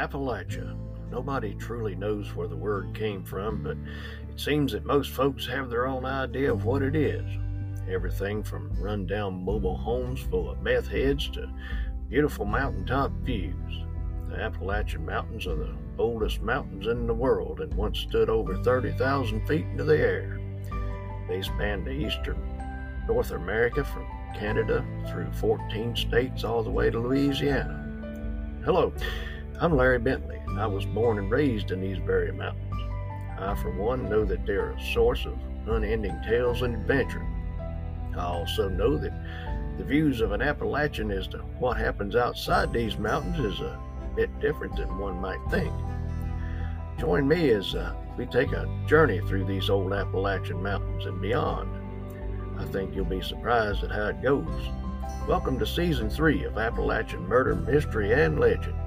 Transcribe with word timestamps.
Appalachia. 0.00 0.74
Nobody 1.10 1.54
truly 1.56 1.94
knows 1.94 2.34
where 2.34 2.48
the 2.48 2.56
word 2.56 2.94
came 2.94 3.22
from, 3.22 3.62
but 3.62 3.76
it 4.30 4.40
seems 4.40 4.72
that 4.72 4.86
most 4.86 5.10
folks 5.10 5.46
have 5.46 5.68
their 5.68 5.86
own 5.86 6.06
idea 6.06 6.50
of 6.50 6.64
what 6.64 6.80
it 6.80 6.96
is. 6.96 7.24
Everything 7.86 8.42
from 8.42 8.72
rundown 8.80 9.44
mobile 9.44 9.76
homes 9.76 10.20
full 10.20 10.50
of 10.50 10.62
meth 10.62 10.88
heads 10.88 11.28
to 11.30 11.52
beautiful 12.08 12.46
mountaintop 12.46 13.12
views. 13.20 13.84
The 14.30 14.40
Appalachian 14.40 15.04
Mountains 15.04 15.46
are 15.46 15.56
the 15.56 15.76
oldest 15.98 16.40
mountains 16.40 16.86
in 16.86 17.06
the 17.06 17.12
world 17.12 17.60
and 17.60 17.74
once 17.74 17.98
stood 17.98 18.30
over 18.30 18.56
30,000 18.62 19.46
feet 19.46 19.66
into 19.66 19.84
the 19.84 19.98
air. 19.98 20.40
They 21.28 21.42
span 21.42 21.84
the 21.84 21.90
eastern 21.90 22.38
North 23.06 23.32
America 23.32 23.84
from 23.84 24.06
Canada 24.34 24.82
through 25.10 25.30
14 25.32 25.94
states 25.94 26.42
all 26.42 26.62
the 26.62 26.70
way 26.70 26.88
to 26.88 26.98
Louisiana. 26.98 27.86
Hello, 28.64 28.94
I'm 29.62 29.76
Larry 29.76 29.98
Bentley, 29.98 30.38
and 30.46 30.58
I 30.58 30.66
was 30.66 30.86
born 30.86 31.18
and 31.18 31.30
raised 31.30 31.70
in 31.70 31.82
these 31.82 31.98
very 31.98 32.32
mountains. 32.32 32.80
I, 33.38 33.54
for 33.56 33.70
one, 33.70 34.08
know 34.08 34.24
that 34.24 34.46
they're 34.46 34.70
a 34.70 34.80
source 34.94 35.26
of 35.26 35.38
unending 35.68 36.18
tales 36.26 36.62
and 36.62 36.74
adventure. 36.74 37.26
I 38.16 38.22
also 38.22 38.70
know 38.70 38.96
that 38.96 39.12
the 39.76 39.84
views 39.84 40.22
of 40.22 40.32
an 40.32 40.40
Appalachian 40.40 41.10
as 41.10 41.28
to 41.28 41.40
what 41.58 41.76
happens 41.76 42.16
outside 42.16 42.72
these 42.72 42.96
mountains 42.96 43.38
is 43.38 43.60
a 43.60 43.78
bit 44.16 44.30
different 44.40 44.76
than 44.76 44.98
one 44.98 45.20
might 45.20 45.44
think. 45.50 45.74
Join 46.98 47.28
me 47.28 47.50
as 47.50 47.74
uh, 47.74 47.92
we 48.16 48.24
take 48.24 48.52
a 48.52 48.66
journey 48.86 49.20
through 49.28 49.44
these 49.44 49.68
old 49.68 49.92
Appalachian 49.92 50.62
mountains 50.62 51.04
and 51.04 51.20
beyond. 51.20 51.68
I 52.58 52.64
think 52.64 52.94
you'll 52.94 53.04
be 53.04 53.20
surprised 53.20 53.84
at 53.84 53.90
how 53.90 54.06
it 54.06 54.22
goes. 54.22 54.70
Welcome 55.28 55.58
to 55.58 55.66
Season 55.66 56.08
3 56.08 56.44
of 56.44 56.56
Appalachian 56.56 57.28
Murder, 57.28 57.56
Mystery, 57.56 58.14
and 58.14 58.40
Legend. 58.40 58.79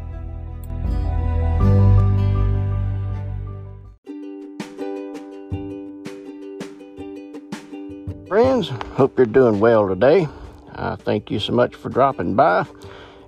Friends, 8.63 8.83
hope 8.93 9.17
you're 9.17 9.25
doing 9.25 9.59
well 9.59 9.89
today. 9.89 10.27
I 10.75 10.95
thank 10.95 11.29
you 11.29 11.39
so 11.39 11.51
much 11.51 11.75
for 11.75 11.89
dropping 11.89 12.35
by, 12.35 12.65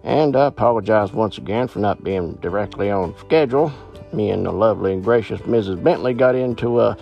and 0.03 0.35
I 0.35 0.45
apologize 0.45 1.11
once 1.11 1.37
again 1.37 1.67
for 1.67 1.79
not 1.79 2.03
being 2.03 2.35
directly 2.35 2.89
on 2.89 3.17
schedule. 3.17 3.73
Me 4.13 4.29
and 4.29 4.45
the 4.45 4.51
lovely 4.51 4.93
and 4.93 5.03
gracious 5.03 5.41
Mrs. 5.41 5.83
Bentley 5.83 6.13
got 6.13 6.35
into 6.35 6.79
a 6.79 6.97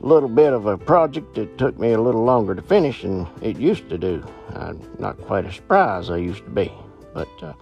little 0.00 0.28
bit 0.28 0.52
of 0.52 0.66
a 0.66 0.78
project 0.78 1.34
that 1.34 1.58
took 1.58 1.76
me 1.78 1.92
a 1.92 2.00
little 2.00 2.22
longer 2.22 2.54
to 2.54 2.62
finish 2.62 3.02
than 3.02 3.26
it 3.40 3.58
used 3.58 3.88
to 3.88 3.98
do. 3.98 4.24
I'm 4.54 4.80
not 5.00 5.18
quite 5.18 5.46
as 5.46 5.56
surprised 5.56 6.10
I 6.10 6.18
used 6.18 6.44
to 6.44 6.50
be. 6.50 6.70
But 7.14 7.30
uh, 7.42 7.54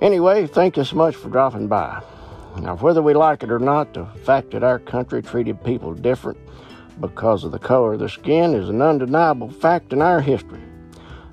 anyway, 0.00 0.46
thank 0.46 0.76
you 0.76 0.82
so 0.82 0.96
much 0.96 1.14
for 1.14 1.28
dropping 1.28 1.68
by. 1.68 2.02
Now, 2.58 2.76
whether 2.76 3.02
we 3.02 3.14
like 3.14 3.44
it 3.44 3.52
or 3.52 3.60
not, 3.60 3.94
the 3.94 4.06
fact 4.24 4.50
that 4.52 4.64
our 4.64 4.80
country 4.80 5.22
treated 5.22 5.62
people 5.62 5.94
different 5.94 6.38
because 7.00 7.44
of 7.44 7.52
the 7.52 7.58
color 7.58 7.94
of 7.94 8.00
their 8.00 8.08
skin 8.08 8.54
is 8.54 8.68
an 8.68 8.82
undeniable 8.82 9.50
fact 9.50 9.92
in 9.92 10.02
our 10.02 10.20
history. 10.20 10.60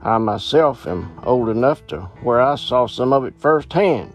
I 0.01 0.17
myself 0.17 0.85
am 0.85 1.17
old 1.23 1.49
enough 1.49 1.85
to 1.87 2.01
where 2.21 2.41
I 2.41 2.55
saw 2.55 2.87
some 2.87 3.13
of 3.13 3.23
it 3.25 3.33
firsthand, 3.37 4.13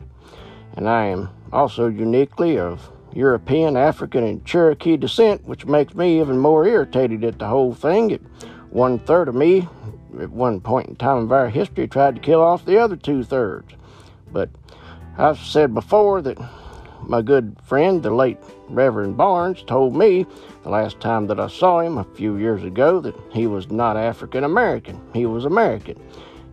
and 0.76 0.88
I 0.88 1.06
am 1.06 1.30
also 1.52 1.86
uniquely 1.86 2.58
of 2.58 2.91
European, 3.14 3.76
African, 3.76 4.22
and 4.24 4.44
Cherokee 4.44 4.96
descent, 4.96 5.44
which 5.44 5.66
makes 5.66 5.94
me 5.94 6.20
even 6.20 6.38
more 6.38 6.66
irritated 6.66 7.24
at 7.24 7.38
the 7.38 7.46
whole 7.48 7.74
thing. 7.74 8.10
One 8.70 8.98
third 8.98 9.28
of 9.28 9.34
me, 9.34 9.66
at 10.20 10.30
one 10.30 10.60
point 10.60 10.88
in 10.88 10.96
time 10.96 11.19
of 11.19 11.32
our 11.32 11.48
history, 11.48 11.88
tried 11.88 12.16
to 12.16 12.20
kill 12.20 12.42
off 12.42 12.66
the 12.66 12.78
other 12.78 12.96
two 12.96 13.24
thirds. 13.24 13.72
But 14.30 14.50
I've 15.16 15.38
said 15.38 15.72
before 15.72 16.20
that 16.22 16.38
my 17.02 17.22
good 17.22 17.56
friend, 17.62 18.02
the 18.02 18.10
late 18.10 18.38
Reverend 18.68 19.16
Barnes, 19.16 19.62
told 19.62 19.97
me 19.97 20.26
the 20.62 20.70
last 20.70 21.00
time 21.00 21.26
that 21.28 21.41
I 21.41 21.48
saw 21.48 21.81
him 21.81 21.98
a 21.98 22.04
few 22.04 22.36
years 22.36 22.64
ago 22.64 23.00
that 23.00 23.14
he 23.32 23.47
was 23.47 23.70
not 23.70 23.97
African 23.97 24.44
American. 24.44 25.00
He 25.14 25.26
was 25.26 25.44
American. 25.44 26.00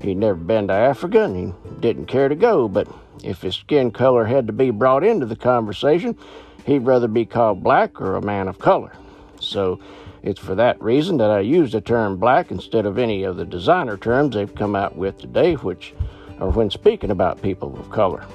He'd 0.02 0.18
never 0.18 0.36
been 0.36 0.68
to 0.68 0.74
Africa 0.74 1.24
and 1.24 1.36
he 1.36 1.54
didn't 1.80 2.06
care 2.06 2.30
to 2.30 2.36
go, 2.36 2.68
but 2.68 2.88
if 3.24 3.42
his 3.42 3.56
skin 3.56 3.92
color 3.92 4.26
had 4.26 4.48
to 4.48 4.54
be 4.54 4.70
brought 4.70 5.04
into 5.04 5.26
the 5.26 5.36
conversation, 5.36 6.18
he'd 6.66 6.80
rather 6.80 7.08
be 7.08 7.26
called 7.26 7.64
black 7.64 8.00
or 8.00 8.16
a 8.16 8.22
man 8.22 8.48
of 8.48 8.60
color. 8.60 8.92
So 9.40 9.80
it's 10.24 10.40
for 10.40 10.56
that 10.56 10.82
reason 10.82 11.18
that 11.18 11.32
I 11.32 11.40
use 11.40 11.72
the 11.72 11.82
term 11.82 12.18
black 12.18 12.52
instead 12.52 12.86
of 12.86 12.98
any 12.98 13.24
of 13.24 13.38
the 13.38 13.46
designer 13.46 13.98
terms 13.98 14.36
they've 14.36 14.54
come 14.54 14.76
out 14.76 14.96
with 14.96 15.18
today, 15.18 15.54
which 15.56 15.94
are 16.40 16.50
when 16.50 16.70
speaking 16.70 17.12
about 17.12 17.42
people 17.42 17.78
of 17.80 17.90
color. 17.90 18.26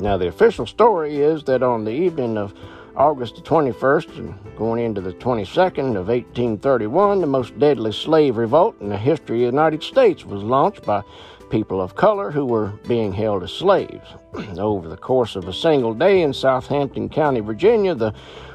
Now, 0.00 0.16
the 0.16 0.28
official 0.28 0.66
story 0.66 1.16
is 1.16 1.44
that 1.44 1.62
on 1.62 1.84
the 1.84 1.90
evening 1.90 2.38
of 2.38 2.54
August 2.96 3.36
the 3.36 3.42
21st 3.42 4.16
and 4.16 4.56
going 4.56 4.82
into 4.82 5.02
the 5.02 5.12
22nd 5.12 5.90
of 5.90 6.08
1831, 6.08 7.20
the 7.20 7.26
most 7.26 7.58
deadly 7.58 7.92
slave 7.92 8.38
revolt 8.38 8.80
in 8.80 8.88
the 8.88 8.96
history 8.96 9.44
of 9.44 9.52
the 9.52 9.56
United 9.56 9.82
States 9.82 10.24
was 10.24 10.42
launched 10.42 10.84
by 10.84 11.02
people 11.50 11.82
of 11.82 11.96
color 11.96 12.30
who 12.30 12.46
were 12.46 12.72
being 12.88 13.12
held 13.12 13.42
as 13.42 13.52
slaves. 13.52 14.08
Over 14.58 14.88
the 14.88 14.96
course 14.96 15.36
of 15.36 15.48
a 15.48 15.52
single 15.52 15.92
day 15.92 16.22
in 16.22 16.32
Southampton 16.32 17.10
County, 17.10 17.40
Virginia, 17.40 17.94
the 17.94 18.14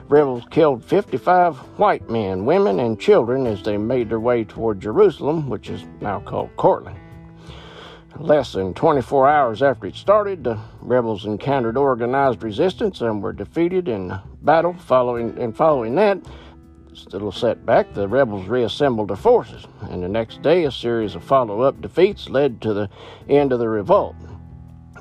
rebels 0.10 0.44
killed 0.50 0.84
55 0.84 1.58
white 1.78 2.10
men, 2.10 2.46
women, 2.46 2.80
and 2.80 3.00
children 3.00 3.46
as 3.46 3.62
they 3.62 3.78
made 3.78 4.10
their 4.10 4.20
way 4.20 4.46
toward 4.46 4.82
Jerusalem, 4.82 5.48
which 5.48 5.70
is 5.70 5.84
now 6.02 6.22
called 6.22 6.50
Courtland. 6.58 6.98
Less 8.18 8.54
than 8.54 8.74
24 8.74 9.28
hours 9.28 9.62
after 9.62 9.88
it 9.88 9.96
started, 9.96 10.46
the 10.46 10.58
rebels 10.82 11.26
encountered 11.26 11.78
organized 11.78 12.44
resistance 12.44 13.02
and 13.02 13.22
were 13.22 13.34
defeated 13.34 13.90
in 13.90 14.18
battle. 14.42 14.74
Following 14.74 15.38
and 15.38 15.56
following 15.56 15.96
that, 15.96 16.20
little 17.12 17.32
setback, 17.32 17.94
the 17.94 18.08
rebels 18.08 18.48
reassembled 18.48 19.10
their 19.10 19.18
forces, 19.18 19.68
and 19.90 20.02
the 20.02 20.08
next 20.08 20.42
day 20.42 20.64
a 20.64 20.72
series 20.72 21.14
of 21.16 21.26
follow 21.26 21.62
up 21.62 21.82
defeats 21.82 22.30
led 22.30 22.62
to 22.62 22.74
the 22.74 22.90
end 23.28 23.52
of 23.52 23.60
the 23.60 23.68
revolt. 23.68 24.16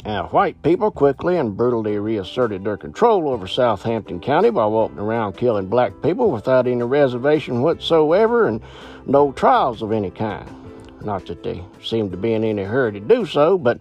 Now, 0.05 0.27
white 0.27 0.61
people 0.63 0.91
quickly 0.91 1.37
and 1.37 1.57
brutally 1.57 1.99
reasserted 1.99 2.65
their 2.65 2.77
control 2.77 3.29
over 3.29 3.47
Southampton 3.47 4.21
County 4.21 4.51
by 4.51 4.67
walking 4.67 4.99
around 4.99 5.37
killing 5.37 5.69
black 5.69 5.93
people 6.03 6.33
without 6.33 6.67
any 6.67 6.83
reservation 6.83 7.63
whatsoever 7.63 8.49
and 8.49 8.61
no 9.07 9.31
trials 9.33 9.83
of 9.83 9.93
any 9.93 10.11
kind. 10.11 10.64
Not 11.05 11.27
that 11.27 11.43
they 11.43 11.63
seemed 11.83 12.11
to 12.13 12.17
be 12.17 12.33
in 12.33 12.45
any 12.45 12.65
hurry 12.65 12.93
to 12.93 13.01
do 13.01 13.27
so, 13.27 13.59
but 13.59 13.79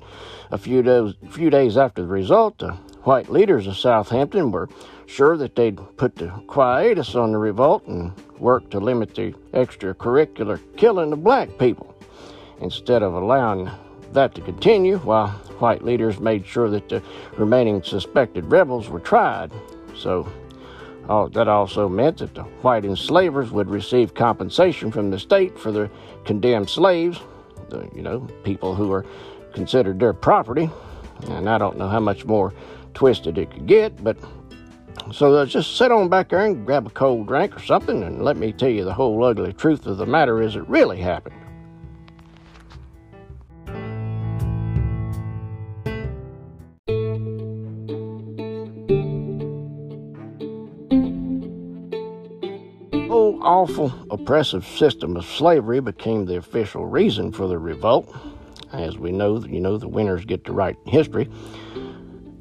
a 0.51 0.57
few 0.57 0.81
days, 0.81 1.13
few 1.29 1.49
days 1.49 1.77
after 1.77 2.01
the 2.01 2.07
result, 2.07 2.57
the 2.57 2.73
white 3.03 3.29
leaders 3.29 3.65
of 3.65 3.77
Southampton 3.77 4.51
were 4.51 4.67
sure 5.05 5.37
that 5.37 5.55
they'd 5.55 5.79
put 5.97 6.15
the 6.15 6.27
quietus 6.47 7.15
on 7.15 7.31
the 7.31 7.37
revolt 7.37 7.87
and 7.87 8.11
work 8.39 8.69
to 8.71 8.79
limit 8.79 9.15
the 9.15 9.33
extracurricular 9.53 10.59
killing 10.75 11.13
of 11.13 11.23
black 11.23 11.57
people. 11.57 11.95
Instead 12.59 13.03
of 13.03 13.13
allowing 13.13 13.69
that 14.11 14.35
to 14.35 14.41
continue, 14.41 14.97
while 14.99 15.29
white 15.59 15.83
leaders 15.83 16.19
made 16.19 16.45
sure 16.45 16.69
that 16.69 16.89
the 16.89 17.01
remaining 17.37 17.81
suspected 17.81 18.45
rebels 18.45 18.89
were 18.89 18.99
tried. 18.99 19.51
So 19.95 20.27
uh, 21.09 21.27
that 21.29 21.47
also 21.47 21.89
meant 21.89 22.17
that 22.17 22.33
the 22.33 22.43
white 22.43 22.85
enslavers 22.85 23.51
would 23.51 23.69
receive 23.69 24.13
compensation 24.13 24.91
from 24.91 25.11
the 25.11 25.19
state 25.19 25.59
for 25.59 25.71
the 25.71 25.89
condemned 26.25 26.69
slaves, 26.69 27.19
the, 27.69 27.89
you 27.93 28.01
know, 28.01 28.21
people 28.43 28.73
who 28.73 28.91
are 28.91 29.05
considered 29.53 29.99
their 29.99 30.13
property. 30.13 30.69
And 31.27 31.49
I 31.49 31.57
don't 31.57 31.77
know 31.77 31.87
how 31.87 31.99
much 31.99 32.25
more 32.25 32.53
twisted 32.93 33.37
it 33.37 33.51
could 33.51 33.67
get, 33.67 34.03
but 34.03 34.17
so 35.11 35.45
just 35.45 35.77
sit 35.77 35.91
on 35.91 36.09
back 36.09 36.29
there 36.29 36.45
and 36.45 36.65
grab 36.65 36.87
a 36.87 36.89
cold 36.89 37.27
drink 37.27 37.55
or 37.55 37.59
something, 37.59 38.03
and 38.03 38.23
let 38.23 38.37
me 38.37 38.51
tell 38.53 38.69
you 38.69 38.83
the 38.83 38.93
whole 38.93 39.23
ugly 39.23 39.53
truth 39.53 39.85
of 39.85 39.97
the 39.97 40.05
matter 40.05 40.41
as 40.41 40.55
it 40.55 40.67
really 40.69 40.99
happened. 40.99 41.35
Awful 53.43 53.93
oppressive 54.09 54.65
system 54.65 55.17
of 55.17 55.25
slavery 55.25 55.79
became 55.79 56.25
the 56.25 56.37
official 56.37 56.85
reason 56.85 57.31
for 57.31 57.47
the 57.47 57.57
revolt. 57.57 58.15
As 58.71 58.97
we 58.97 59.11
know, 59.11 59.43
you 59.45 59.59
know, 59.59 59.77
the 59.77 59.87
winners 59.87 60.25
get 60.25 60.45
to 60.45 60.53
write 60.53 60.77
history. 60.85 61.29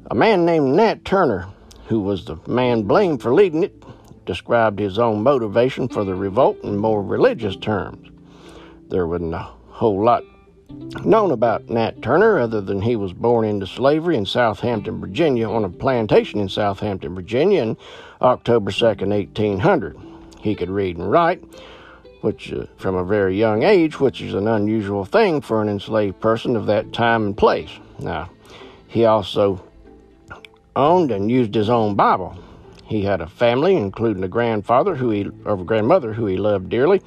A 0.09 0.15
man 0.15 0.45
named 0.45 0.75
Nat 0.75 1.05
Turner 1.05 1.47
who 1.87 1.99
was 1.99 2.25
the 2.25 2.37
man 2.47 2.83
blamed 2.83 3.21
for 3.21 3.33
leading 3.33 3.63
it, 3.63 3.83
described 4.25 4.79
his 4.79 4.97
own 4.97 5.21
motivation 5.21 5.87
for 5.87 6.03
the 6.03 6.15
revolt 6.15 6.57
in 6.63 6.77
more 6.77 7.03
religious 7.03 7.55
terms. 7.55 8.09
There 8.89 9.07
wasn't 9.07 9.33
a 9.33 9.49
whole 9.69 10.03
lot 10.03 10.23
known 11.03 11.31
about 11.31 11.69
Nat 11.69 12.01
Turner 12.01 12.39
other 12.39 12.61
than 12.61 12.81
he 12.81 12.95
was 12.95 13.13
born 13.13 13.45
into 13.45 13.67
slavery 13.67 14.17
in 14.17 14.25
Southampton, 14.25 14.99
Virginia, 14.99 15.49
on 15.49 15.65
a 15.65 15.69
plantation 15.69 16.39
in 16.39 16.49
Southampton, 16.49 17.13
Virginia, 17.13 17.61
in 17.61 17.77
October 18.21 18.71
2nd, 18.71 19.09
1800. 19.09 20.12
He 20.43 20.55
could 20.55 20.69
read 20.69 20.97
and 20.97 21.09
write, 21.09 21.41
which 22.19 22.51
uh, 22.51 22.65
from 22.75 22.95
a 22.95 23.05
very 23.05 23.39
young 23.39 23.63
age, 23.63 23.97
which 24.01 24.21
is 24.21 24.33
an 24.33 24.47
unusual 24.47 25.05
thing 25.05 25.39
for 25.39 25.61
an 25.61 25.69
enslaved 25.69 26.19
person 26.19 26.57
of 26.57 26.65
that 26.65 26.91
time 26.91 27.27
and 27.27 27.37
place. 27.37 27.69
Now, 27.97 28.29
he 28.85 29.05
also 29.05 29.63
owned 30.75 31.11
and 31.11 31.31
used 31.31 31.55
his 31.55 31.69
own 31.69 31.95
Bible. 31.95 32.37
He 32.83 33.03
had 33.03 33.21
a 33.21 33.27
family, 33.27 33.77
including 33.77 34.21
a 34.25 34.27
grandfather 34.27 34.95
who 34.95 35.11
he, 35.11 35.29
or 35.45 35.53
a 35.53 35.63
grandmother 35.63 36.11
who 36.11 36.25
he 36.25 36.35
loved 36.35 36.67
dearly, 36.67 37.01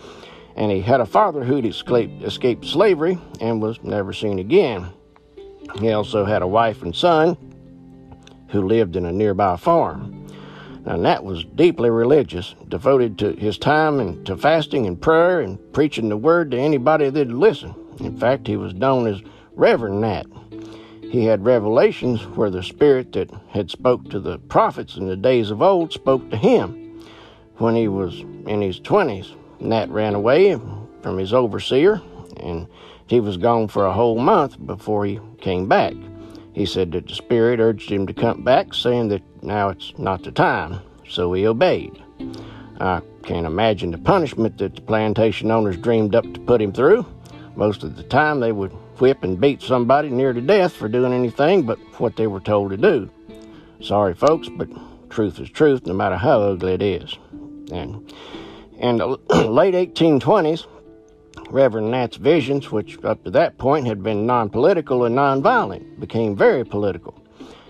and 0.57 0.73
he 0.73 0.81
had 0.81 1.03
a 1.03 1.07
father 1.07 1.45
who'd 1.45 1.67
escaped, 1.67 2.23
escaped 2.23 2.65
slavery 2.65 3.19
and 3.39 3.61
was 3.61 3.83
never 3.83 4.15
seen 4.15 4.39
again. 4.39 4.89
He 5.79 5.93
also 5.93 6.25
had 6.25 6.41
a 6.41 6.47
wife 6.47 6.81
and 6.81 6.97
son 6.97 7.37
who 8.49 8.67
lived 8.67 8.97
in 8.97 9.05
a 9.05 9.13
nearby 9.13 9.57
farm. 9.57 10.26
Now, 10.87 10.95
Nat 10.95 11.25
was 11.25 11.45
deeply 11.45 11.91
religious, 11.91 12.55
devoted 12.69 13.19
to 13.19 13.33
his 13.33 13.59
time 13.59 13.99
and 13.99 14.25
to 14.25 14.37
fasting 14.37 14.87
and 14.87 15.01
prayer 15.01 15.41
and 15.41 15.59
preaching 15.73 16.09
the 16.09 16.17
word 16.17 16.53
to 16.53 16.59
anybody 16.59 17.11
that'd 17.11 17.33
listen. 17.33 17.75
In 17.99 18.17
fact, 18.17 18.47
he 18.47 18.57
was 18.57 18.73
known 18.73 19.09
as 19.09 19.21
Reverend 19.57 20.01
Nat. 20.01 20.27
He 21.03 21.25
had 21.25 21.45
revelations 21.45 22.25
where 22.37 22.51
the 22.51 22.63
spirit 22.63 23.13
that 23.15 23.31
had 23.49 23.69
spoke 23.69 24.09
to 24.11 24.21
the 24.21 24.39
prophets 24.39 24.97
in 24.97 25.09
the 25.09 25.17
days 25.17 25.51
of 25.51 25.61
old 25.61 25.93
spoke 25.93 26.31
to 26.31 26.37
him. 26.37 27.03
When 27.57 27.75
he 27.75 27.89
was 27.89 28.21
in 28.47 28.61
his 28.61 28.79
20s, 28.79 29.35
Nat 29.59 29.89
ran 29.91 30.15
away 30.15 30.57
from 31.03 31.19
his 31.19 31.33
overseer 31.33 32.01
and 32.37 32.69
he 33.09 33.19
was 33.19 33.37
gone 33.37 33.67
for 33.67 33.87
a 33.87 33.93
whole 33.93 34.19
month 34.19 34.65
before 34.65 35.05
he 35.05 35.19
came 35.41 35.67
back. 35.67 35.95
He 36.57 36.65
said 36.65 36.93
that 36.93 37.07
the 37.07 37.15
Spirit 37.15 37.61
urged 37.61 37.91
him 37.91 38.07
to 38.07 38.15
come 38.15 38.43
back, 38.43 38.73
saying 38.73 39.09
that 39.09 39.21
now 39.43 39.69
it's 39.69 39.93
not 39.99 40.23
the 40.23 40.33
time, 40.33 40.81
so 41.07 41.35
he 41.35 41.47
obeyed. 41.47 42.03
I 42.81 43.03
can't 43.25 43.47
imagine 43.47 43.91
the 43.91 43.99
punishment 43.99 44.57
that 44.57 44.75
the 44.75 44.81
plantation 44.81 45.51
owners 45.51 45.77
dreamed 45.77 46.15
up 46.15 46.25
to 46.33 46.41
put 46.41 46.63
him 46.63 46.73
through. 46.73 47.05
Most 47.57 47.83
of 47.83 47.97
the 47.97 48.03
time, 48.05 48.41
they 48.41 48.53
would 48.53 48.73
whip 48.99 49.23
and 49.23 49.39
beat 49.39 49.61
somebody 49.61 50.09
near 50.09 50.33
to 50.33 50.41
death 50.41 50.73
for 50.73 50.89
doing 50.89 51.13
anything 51.13 51.65
but 51.65 51.79
what 52.01 52.17
they 52.17 52.27
were 52.27 52.41
told 52.41 52.71
to 52.71 52.79
do. 52.79 53.11
Sorry, 53.83 54.15
folks, 54.15 54.49
but 54.49 54.71
truth 55.11 55.39
is 55.39 55.51
truth, 55.51 55.85
no 55.85 55.93
matter 55.93 56.17
how 56.17 56.41
ugly 56.41 56.73
it 56.73 56.81
is. 56.81 57.19
And 57.71 58.15
in 58.79 58.97
the 58.97 59.09
late 59.47 59.75
1820s, 59.75 60.67
Reverend 61.51 61.91
Nat's 61.91 62.17
visions, 62.17 62.73
which 62.73 63.03
up 63.05 63.23
to 63.25 63.31
that 63.31 63.59
point 63.59 63.87
had 63.87 64.03
been 64.03 64.27
non 64.27 64.51
political 64.51 65.05
and 65.05 65.15
non 65.15 65.43
violent, 65.43 66.01
became 66.01 66.37
very 66.37 66.65
political. 66.65 67.23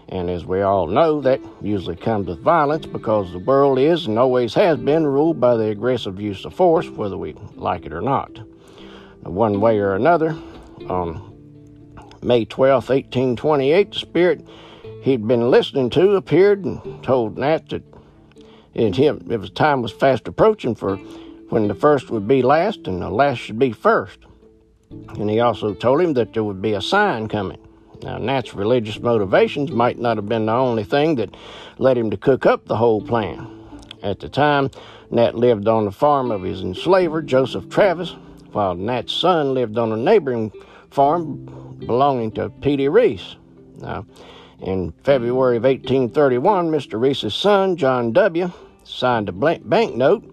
And 0.08 0.30
as 0.30 0.44
we 0.44 0.62
all 0.62 0.86
know, 0.86 1.20
that 1.22 1.40
usually 1.60 1.96
comes 1.96 2.28
with 2.28 2.40
violence 2.40 2.86
because 2.86 3.32
the 3.32 3.40
world 3.40 3.78
is 3.78 4.06
and 4.06 4.18
always 4.18 4.54
has 4.54 4.78
been 4.78 5.06
ruled 5.06 5.40
by 5.40 5.56
the 5.56 5.70
aggressive 5.70 6.20
use 6.20 6.44
of 6.44 6.54
force, 6.54 6.88
whether 6.88 7.18
we 7.18 7.34
like 7.54 7.84
it 7.84 7.92
or 7.92 8.00
not. 8.00 8.38
One 9.22 9.60
way 9.60 9.78
or 9.78 9.94
another, 9.94 10.36
on 10.88 11.34
May 12.22 12.44
12, 12.44 12.88
1828, 12.88 13.92
the 13.92 13.98
spirit 13.98 14.48
he'd 15.02 15.26
been 15.26 15.50
listening 15.50 15.90
to 15.90 16.14
appeared 16.14 16.64
and 16.64 17.02
told 17.02 17.36
Nat 17.36 17.68
that 17.70 17.82
it, 18.74 18.94
him, 18.94 19.26
it 19.28 19.38
was 19.38 19.50
time 19.50 19.82
was 19.82 19.92
fast 19.92 20.28
approaching 20.28 20.74
for 20.74 21.00
when 21.48 21.68
the 21.68 21.74
first 21.74 22.10
would 22.10 22.26
be 22.26 22.42
last 22.42 22.86
and 22.86 23.00
the 23.00 23.10
last 23.10 23.38
should 23.38 23.58
be 23.58 23.72
first. 23.72 24.18
And 24.90 25.30
he 25.30 25.40
also 25.40 25.74
told 25.74 26.00
him 26.00 26.14
that 26.14 26.32
there 26.32 26.44
would 26.44 26.62
be 26.62 26.72
a 26.72 26.80
sign 26.80 27.28
coming. 27.28 27.58
Now, 28.02 28.18
Nat's 28.18 28.54
religious 28.54 29.00
motivations 29.00 29.70
might 29.70 29.98
not 29.98 30.16
have 30.16 30.28
been 30.28 30.46
the 30.46 30.52
only 30.52 30.84
thing 30.84 31.14
that 31.16 31.34
led 31.78 31.96
him 31.96 32.10
to 32.10 32.16
cook 32.16 32.46
up 32.46 32.66
the 32.66 32.76
whole 32.76 33.00
plan. 33.00 33.48
At 34.02 34.20
the 34.20 34.28
time, 34.28 34.70
Nat 35.10 35.34
lived 35.34 35.66
on 35.66 35.84
the 35.84 35.92
farm 35.92 36.30
of 36.30 36.42
his 36.42 36.60
enslaver, 36.60 37.22
Joseph 37.22 37.68
Travis, 37.68 38.14
while 38.52 38.74
Nat's 38.74 39.12
son 39.12 39.54
lived 39.54 39.78
on 39.78 39.92
a 39.92 39.96
neighboring 39.96 40.52
farm 40.90 41.76
belonging 41.78 42.32
to 42.32 42.50
Petey 42.50 42.88
Reese. 42.88 43.36
Now, 43.78 44.06
in 44.60 44.92
February 45.04 45.56
of 45.56 45.64
1831, 45.64 46.70
Mr. 46.70 47.00
Reese's 47.00 47.34
son, 47.34 47.76
John 47.76 48.12
W., 48.12 48.50
signed 48.84 49.28
a 49.28 49.32
banknote 49.32 50.24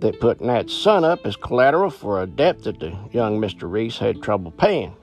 they 0.00 0.12
put 0.12 0.40
Nat's 0.40 0.74
son 0.74 1.04
up 1.04 1.26
as 1.26 1.36
collateral 1.36 1.90
for 1.90 2.22
a 2.22 2.26
debt 2.26 2.62
that 2.62 2.80
the 2.80 2.96
young 3.12 3.40
Mr. 3.40 3.70
Reese 3.70 3.98
had 3.98 4.22
trouble 4.22 4.50
paying. 4.50 4.94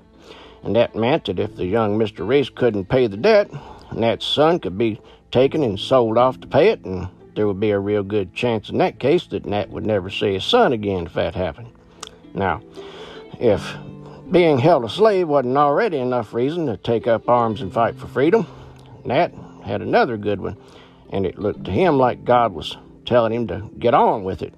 And 0.64 0.76
that 0.76 0.96
meant 0.96 1.26
that 1.26 1.40
if 1.40 1.56
the 1.56 1.66
young 1.66 1.98
Mr. 1.98 2.28
Reese 2.28 2.50
couldn't 2.50 2.90
pay 2.90 3.08
the 3.08 3.18
debt, 3.18 3.50
Nat's 3.94 4.26
son 4.26 4.60
could 4.60 4.78
be 4.78 5.00
taken 5.32 5.64
and 5.64 5.80
sold 5.80 6.18
off 6.18 6.40
to 6.42 6.48
pay 6.48 6.70
it, 6.70 6.84
and 6.84 7.08
there 7.36 7.48
would 7.48 7.60
be 7.60 7.72
a 7.72 7.80
real 7.80 8.04
good 8.04 8.34
chance 8.34 8.70
in 8.70 8.80
that 8.80 9.00
case 9.00 9.28
that 9.28 9.46
Nat 9.46 9.70
would 9.70 9.86
never 9.86 10.10
see 10.10 10.34
his 10.34 10.44
son 10.44 10.74
again 10.74 11.06
if 11.06 11.14
that 11.14 11.36
happened. 11.36 11.70
Now, 12.34 12.62
if 13.40 13.76
being 14.32 14.58
held 14.58 14.84
a 14.84 14.90
slave 14.90 15.28
wasn't 15.28 15.58
already 15.58 15.98
enough 15.98 16.34
reason 16.34 16.66
to 16.66 16.78
take 16.78 17.08
up 17.08 17.30
arms 17.30 17.62
and 17.62 17.72
fight 17.72 17.96
for 17.96 18.08
freedom, 18.08 18.48
Nat 19.06 19.32
had 19.64 19.82
another 19.82 20.18
good 20.18 20.42
one, 20.42 20.58
and 21.12 21.26
it 21.26 21.38
looked 21.40 21.66
to 21.66 21.72
him 21.72 21.98
like 21.98 22.26
God 22.26 22.54
was 22.54 22.78
telling 23.06 23.32
him 23.32 23.48
to 23.48 23.70
get 23.80 23.94
on 23.94 24.24
with 24.24 24.42
it. 24.42 24.54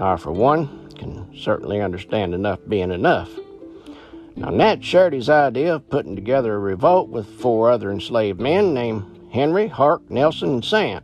I, 0.00 0.16
for 0.16 0.32
one, 0.32 0.88
can 0.96 1.28
certainly 1.36 1.80
understand 1.80 2.34
enough 2.34 2.58
being 2.66 2.90
enough. 2.90 3.30
Now, 4.34 4.48
Nat 4.48 4.82
shared 4.82 5.12
his 5.12 5.28
idea 5.28 5.74
of 5.74 5.90
putting 5.90 6.16
together 6.16 6.54
a 6.54 6.58
revolt 6.58 7.10
with 7.10 7.26
four 7.26 7.70
other 7.70 7.90
enslaved 7.90 8.40
men 8.40 8.72
named 8.72 9.28
Henry, 9.30 9.68
Hark, 9.68 10.10
Nelson, 10.10 10.50
and 10.50 10.64
Sam, 10.64 11.02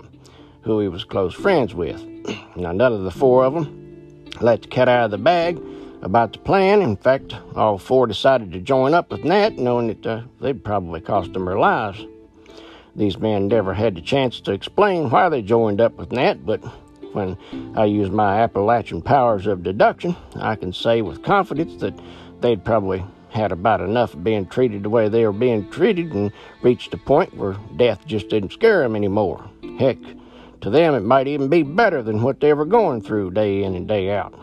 who 0.63 0.81
he 0.81 0.89
was 0.89 1.05
close 1.05 1.35
friends 1.35 1.75
with. 1.75 2.03
now, 2.57 2.73
none 2.73 2.93
of 2.93 3.03
the 3.03 3.11
four 3.11 3.45
of 3.45 3.53
them 3.53 4.31
let 4.41 4.63
the 4.63 4.69
cat 4.69 4.89
out 4.89 5.07
of 5.07 5.11
the 5.11 5.19
bag 5.19 5.61
about 6.01 6.33
the 6.33 6.39
plan. 6.39 6.81
In 6.81 6.97
fact, 6.97 7.35
all 7.55 7.77
four 7.77 8.07
decided 8.07 8.51
to 8.53 8.61
join 8.61 8.95
up 8.95 9.11
with 9.11 9.25
Nat, 9.25 9.59
knowing 9.59 9.89
that 9.89 10.07
uh, 10.07 10.23
they'd 10.41 10.65
probably 10.65 11.03
cost 11.03 11.35
them 11.35 11.45
their 11.45 11.59
lives. 11.59 12.05
These 12.95 13.19
men 13.19 13.49
never 13.49 13.75
had 13.75 13.95
the 13.95 14.01
chance 14.01 14.41
to 14.41 14.53
explain 14.53 15.11
why 15.11 15.29
they 15.29 15.43
joined 15.43 15.83
up 15.83 15.97
with 15.97 16.13
Nat, 16.13 16.47
but 16.47 16.63
when 17.13 17.37
I 17.77 17.85
use 17.85 18.11
my 18.11 18.41
Appalachian 18.41 19.03
powers 19.03 19.47
of 19.47 19.63
deduction, 19.63 20.17
I 20.37 20.57
can 20.57 20.73
say 20.73 21.03
with 21.03 21.23
confidence 21.23 21.81
that 21.81 21.99
they'd 22.41 22.65
probably 22.65 23.05
had 23.31 23.53
about 23.53 23.81
enough 23.81 24.15
of 24.15 24.25
being 24.25 24.47
treated 24.47 24.83
the 24.83 24.91
way 24.91 25.09
they 25.09 25.25
were 25.27 25.33
being 25.33 25.69
treated 25.71 26.13
and 26.13 26.33
reached 26.63 26.95
a 26.95 26.99
point 26.99 27.37
where 27.37 27.57
death 27.77 28.07
just 28.07 28.29
didn't 28.29 28.53
scare 28.53 28.81
them 28.81 28.97
anymore. 28.97 29.49
Heck, 29.79 29.99
to 30.63 30.71
them 30.71 30.95
it 30.95 31.01
might 31.01 31.29
even 31.29 31.49
be 31.49 31.63
better 31.63 32.03
than 32.03 32.23
what 32.23 32.41
they 32.41 32.53
were 32.55 32.65
going 32.65 33.03
through 33.03 33.33
day 33.33 33.63
in 33.63 33.75
and 33.75 33.87
day 33.87 34.11
out. 34.11 34.35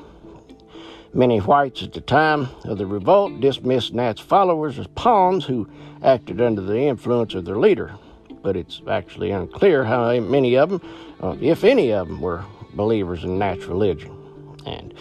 Many 1.13 1.39
whites 1.39 1.83
at 1.83 1.93
the 1.93 2.01
time 2.01 2.49
of 2.65 2.77
the 2.77 2.87
revolt 2.87 3.39
dismissed 3.39 3.93
Nat's 3.93 4.21
followers 4.21 4.79
as 4.79 4.87
pawns 4.87 5.45
who 5.45 5.67
acted 6.03 6.41
under 6.41 6.61
the 6.61 6.81
influence 6.81 7.35
of 7.35 7.45
their 7.45 7.57
leader, 7.57 7.95
but 8.43 8.55
it's 8.55 8.81
actually 8.87 9.31
unclear 9.31 9.83
how 9.83 10.19
many 10.19 10.55
of 10.55 10.69
them, 10.69 10.81
uh, 11.21 11.35
if 11.41 11.63
any 11.63 11.91
of 11.91 12.07
them, 12.07 12.21
were 12.21 12.43
believers 12.73 13.23
in 13.23 13.39
Nat's 13.39 13.65
religion. 13.65 14.11
And 14.65 14.93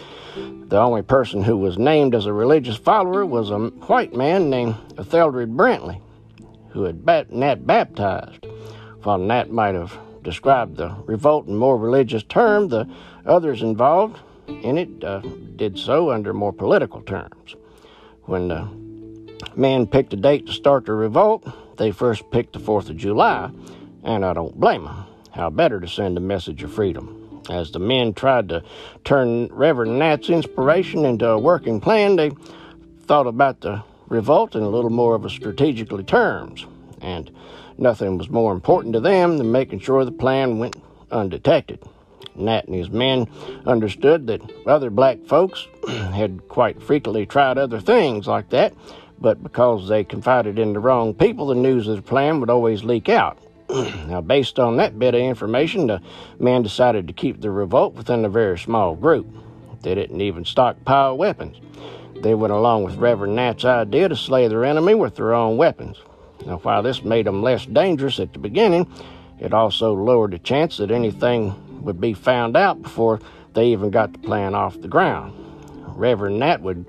the 0.69 0.79
only 0.79 1.03
person 1.03 1.43
who 1.43 1.57
was 1.57 1.77
named 1.77 2.15
as 2.15 2.25
a 2.25 2.33
religious 2.33 2.77
follower 2.77 3.25
was 3.25 3.51
a 3.51 3.59
white 3.59 4.15
man 4.15 4.49
named 4.49 4.75
Etheldred 4.95 5.55
Brantley, 5.55 5.99
who 6.69 6.83
had 6.83 7.05
bat- 7.05 7.31
Nat 7.31 7.67
baptized. 7.67 8.47
While 9.03 9.19
Nat 9.19 9.51
might 9.51 9.75
have 9.75 9.97
described 10.23 10.77
the 10.77 10.95
revolt 11.05 11.47
in 11.47 11.55
more 11.57 11.77
religious 11.77 12.23
terms, 12.23 12.71
the 12.71 12.89
others 13.25 13.61
involved 13.61 14.19
in 14.47 14.77
it 14.77 15.03
uh, 15.03 15.19
did 15.55 15.77
so 15.77 16.11
under 16.11 16.33
more 16.33 16.53
political 16.53 17.01
terms. 17.01 17.55
When 18.23 18.47
the 18.47 18.67
men 19.55 19.85
picked 19.87 20.13
a 20.13 20.15
date 20.15 20.47
to 20.47 20.53
start 20.53 20.85
the 20.85 20.93
revolt, 20.93 21.45
they 21.77 21.91
first 21.91 22.29
picked 22.31 22.53
the 22.53 22.59
4th 22.59 22.89
of 22.89 22.97
July, 22.97 23.51
and 24.03 24.25
I 24.25 24.33
don't 24.33 24.59
blame 24.59 24.85
them. 24.85 25.05
How 25.31 25.49
better 25.49 25.79
to 25.79 25.87
send 25.87 26.17
a 26.17 26.21
message 26.21 26.63
of 26.63 26.73
freedom? 26.73 27.41
As 27.49 27.71
the 27.71 27.79
men 27.79 28.13
tried 28.13 28.49
to 28.49 28.63
turn 29.03 29.47
Reverend 29.51 29.99
Nat's 29.99 30.29
inspiration 30.29 31.05
into 31.05 31.27
a 31.27 31.39
working 31.39 31.81
plan, 31.81 32.15
they 32.15 32.31
thought 33.01 33.27
about 33.27 33.61
the 33.61 33.83
revolt 34.07 34.55
in 34.55 34.63
a 34.63 34.69
little 34.69 34.89
more 34.89 35.15
of 35.15 35.25
a 35.25 35.29
strategically 35.29 36.03
terms, 36.03 36.65
and 37.01 37.31
nothing 37.77 38.17
was 38.17 38.29
more 38.29 38.53
important 38.53 38.93
to 38.93 38.99
them 38.99 39.37
than 39.37 39.51
making 39.51 39.79
sure 39.79 40.05
the 40.05 40.11
plan 40.11 40.59
went 40.59 40.75
undetected. 41.11 41.79
Nat 42.35 42.65
and 42.65 42.75
his 42.75 42.89
men 42.89 43.27
understood 43.65 44.27
that 44.27 44.41
other 44.65 44.89
black 44.89 45.19
folks 45.25 45.67
had 45.87 46.47
quite 46.47 46.81
frequently 46.81 47.25
tried 47.25 47.57
other 47.57 47.79
things 47.79 48.27
like 48.27 48.49
that, 48.49 48.73
but 49.19 49.41
because 49.41 49.87
they 49.87 50.03
confided 50.03 50.59
in 50.59 50.73
the 50.73 50.79
wrong 50.79 51.13
people, 51.13 51.47
the 51.47 51.55
news 51.55 51.87
of 51.87 51.95
the 51.95 52.01
plan 52.01 52.39
would 52.39 52.49
always 52.49 52.83
leak 52.83 53.09
out. 53.09 53.37
now, 53.69 54.21
based 54.21 54.59
on 54.59 54.77
that 54.77 54.99
bit 54.99 55.15
of 55.15 55.21
information, 55.21 55.87
the 55.87 56.01
men 56.39 56.61
decided 56.63 57.07
to 57.07 57.13
keep 57.13 57.41
the 57.41 57.49
revolt 57.49 57.93
within 57.93 58.25
a 58.25 58.29
very 58.29 58.57
small 58.57 58.95
group. 58.95 59.27
They 59.81 59.95
didn't 59.95 60.21
even 60.21 60.45
stockpile 60.45 61.17
weapons. 61.17 61.57
They 62.21 62.35
went 62.35 62.53
along 62.53 62.83
with 62.83 62.95
Reverend 62.95 63.35
Nat's 63.35 63.65
idea 63.65 64.09
to 64.09 64.15
slay 64.15 64.47
their 64.47 64.63
enemy 64.63 64.95
with 64.95 65.15
their 65.15 65.33
own 65.33 65.57
weapons. 65.57 65.97
Now, 66.45 66.57
while 66.57 66.83
this 66.83 67.03
made 67.03 67.25
them 67.25 67.41
less 67.41 67.65
dangerous 67.65 68.19
at 68.19 68.33
the 68.33 68.39
beginning, 68.39 68.91
it 69.39 69.53
also 69.53 69.93
lowered 69.93 70.31
the 70.31 70.39
chance 70.39 70.77
that 70.77 70.91
anything 70.91 71.53
would 71.83 71.99
be 71.99 72.13
found 72.13 72.55
out 72.55 72.81
before 72.81 73.19
they 73.53 73.67
even 73.67 73.89
got 73.89 74.13
the 74.13 74.19
plan 74.19 74.55
off 74.55 74.79
the 74.79 74.87
ground. 74.87 75.33
Reverend 75.95 76.39
Nat 76.39 76.61
would 76.61 76.85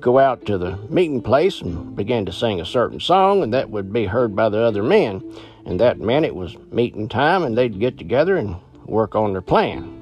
go 0.00 0.18
out 0.18 0.46
to 0.46 0.58
the 0.58 0.76
meeting 0.88 1.22
place 1.22 1.60
and 1.60 1.94
begin 1.94 2.26
to 2.26 2.32
sing 2.32 2.60
a 2.60 2.66
certain 2.66 3.00
song, 3.00 3.42
and 3.42 3.52
that 3.52 3.70
would 3.70 3.92
be 3.92 4.06
heard 4.06 4.34
by 4.34 4.48
the 4.48 4.58
other 4.58 4.82
men 4.82 5.22
and 5.68 5.78
that 5.80 6.00
meant 6.00 6.24
it 6.24 6.34
was 6.34 6.56
meeting 6.72 7.08
time 7.08 7.42
and 7.42 7.56
they'd 7.56 7.78
get 7.78 7.98
together 7.98 8.36
and 8.38 8.56
work 8.86 9.14
on 9.14 9.32
their 9.32 9.42
plan. 9.42 9.94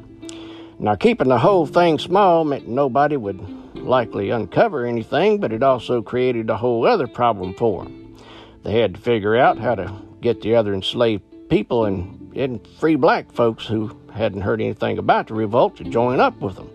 Now, 0.78 0.94
keeping 0.94 1.28
the 1.28 1.38
whole 1.38 1.66
thing 1.66 1.98
small 1.98 2.44
meant 2.44 2.68
nobody 2.68 3.16
would 3.16 3.40
likely 3.74 4.30
uncover 4.30 4.86
anything, 4.86 5.40
but 5.40 5.52
it 5.52 5.64
also 5.64 6.02
created 6.02 6.48
a 6.48 6.56
whole 6.56 6.86
other 6.86 7.08
problem 7.08 7.52
for 7.54 7.82
them. 7.82 8.16
They 8.62 8.80
had 8.80 8.94
to 8.94 9.00
figure 9.00 9.36
out 9.36 9.58
how 9.58 9.74
to 9.74 9.92
get 10.20 10.40
the 10.40 10.54
other 10.54 10.72
enslaved 10.72 11.24
people 11.48 11.84
and, 11.84 12.36
and 12.36 12.64
free 12.78 12.94
black 12.94 13.32
folks 13.32 13.66
who 13.66 13.96
hadn't 14.12 14.42
heard 14.42 14.60
anything 14.60 14.98
about 14.98 15.26
the 15.26 15.34
revolt 15.34 15.76
to 15.78 15.84
join 15.84 16.20
up 16.20 16.40
with 16.40 16.54
them. 16.54 16.70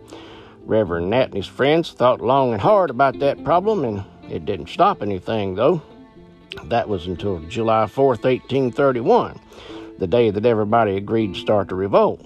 Reverend 0.66 1.10
Nat 1.10 1.26
and 1.26 1.36
his 1.36 1.48
friends 1.48 1.92
thought 1.92 2.22
long 2.22 2.54
and 2.54 2.62
hard 2.62 2.90
about 2.90 3.20
that 3.20 3.44
problem, 3.44 3.84
and 3.84 4.04
it 4.30 4.46
didn't 4.46 4.70
stop 4.70 5.02
anything, 5.02 5.56
though. 5.56 5.82
That 6.66 6.90
was 6.90 7.08
until 7.08 7.40
July 7.42 7.86
4th, 7.86 8.24
1831, 8.24 9.40
the 10.00 10.08
day 10.08 10.30
that 10.30 10.46
everybody 10.46 10.98
agreed 10.98 11.34
to 11.34 11.40
start 11.40 11.70
the 11.70 11.76
revolt. 11.76 12.26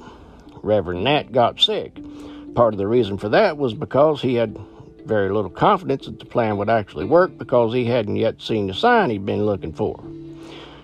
Reverend 0.64 1.04
Nat 1.04 1.32
got 1.32 1.60
sick. 1.62 1.98
Part 2.56 2.74
of 2.74 2.78
the 2.78 2.88
reason 2.88 3.18
for 3.18 3.30
that 3.30 3.58
was 3.58 3.74
because 3.74 4.22
he 4.22 4.36
had 4.36 4.58
very 5.06 5.30
little 5.30 5.52
confidence 5.52 6.06
that 6.06 6.20
the 6.20 6.26
plan 6.26 6.58
would 6.58 6.70
actually 6.70 7.06
work 7.06 7.38
because 7.38 7.74
he 7.74 7.86
hadn't 7.86 8.16
yet 8.16 8.42
seen 8.42 8.68
the 8.68 8.74
sign 8.74 9.10
he'd 9.10 9.26
been 9.26 9.46
looking 9.46 9.74
for. 9.74 10.04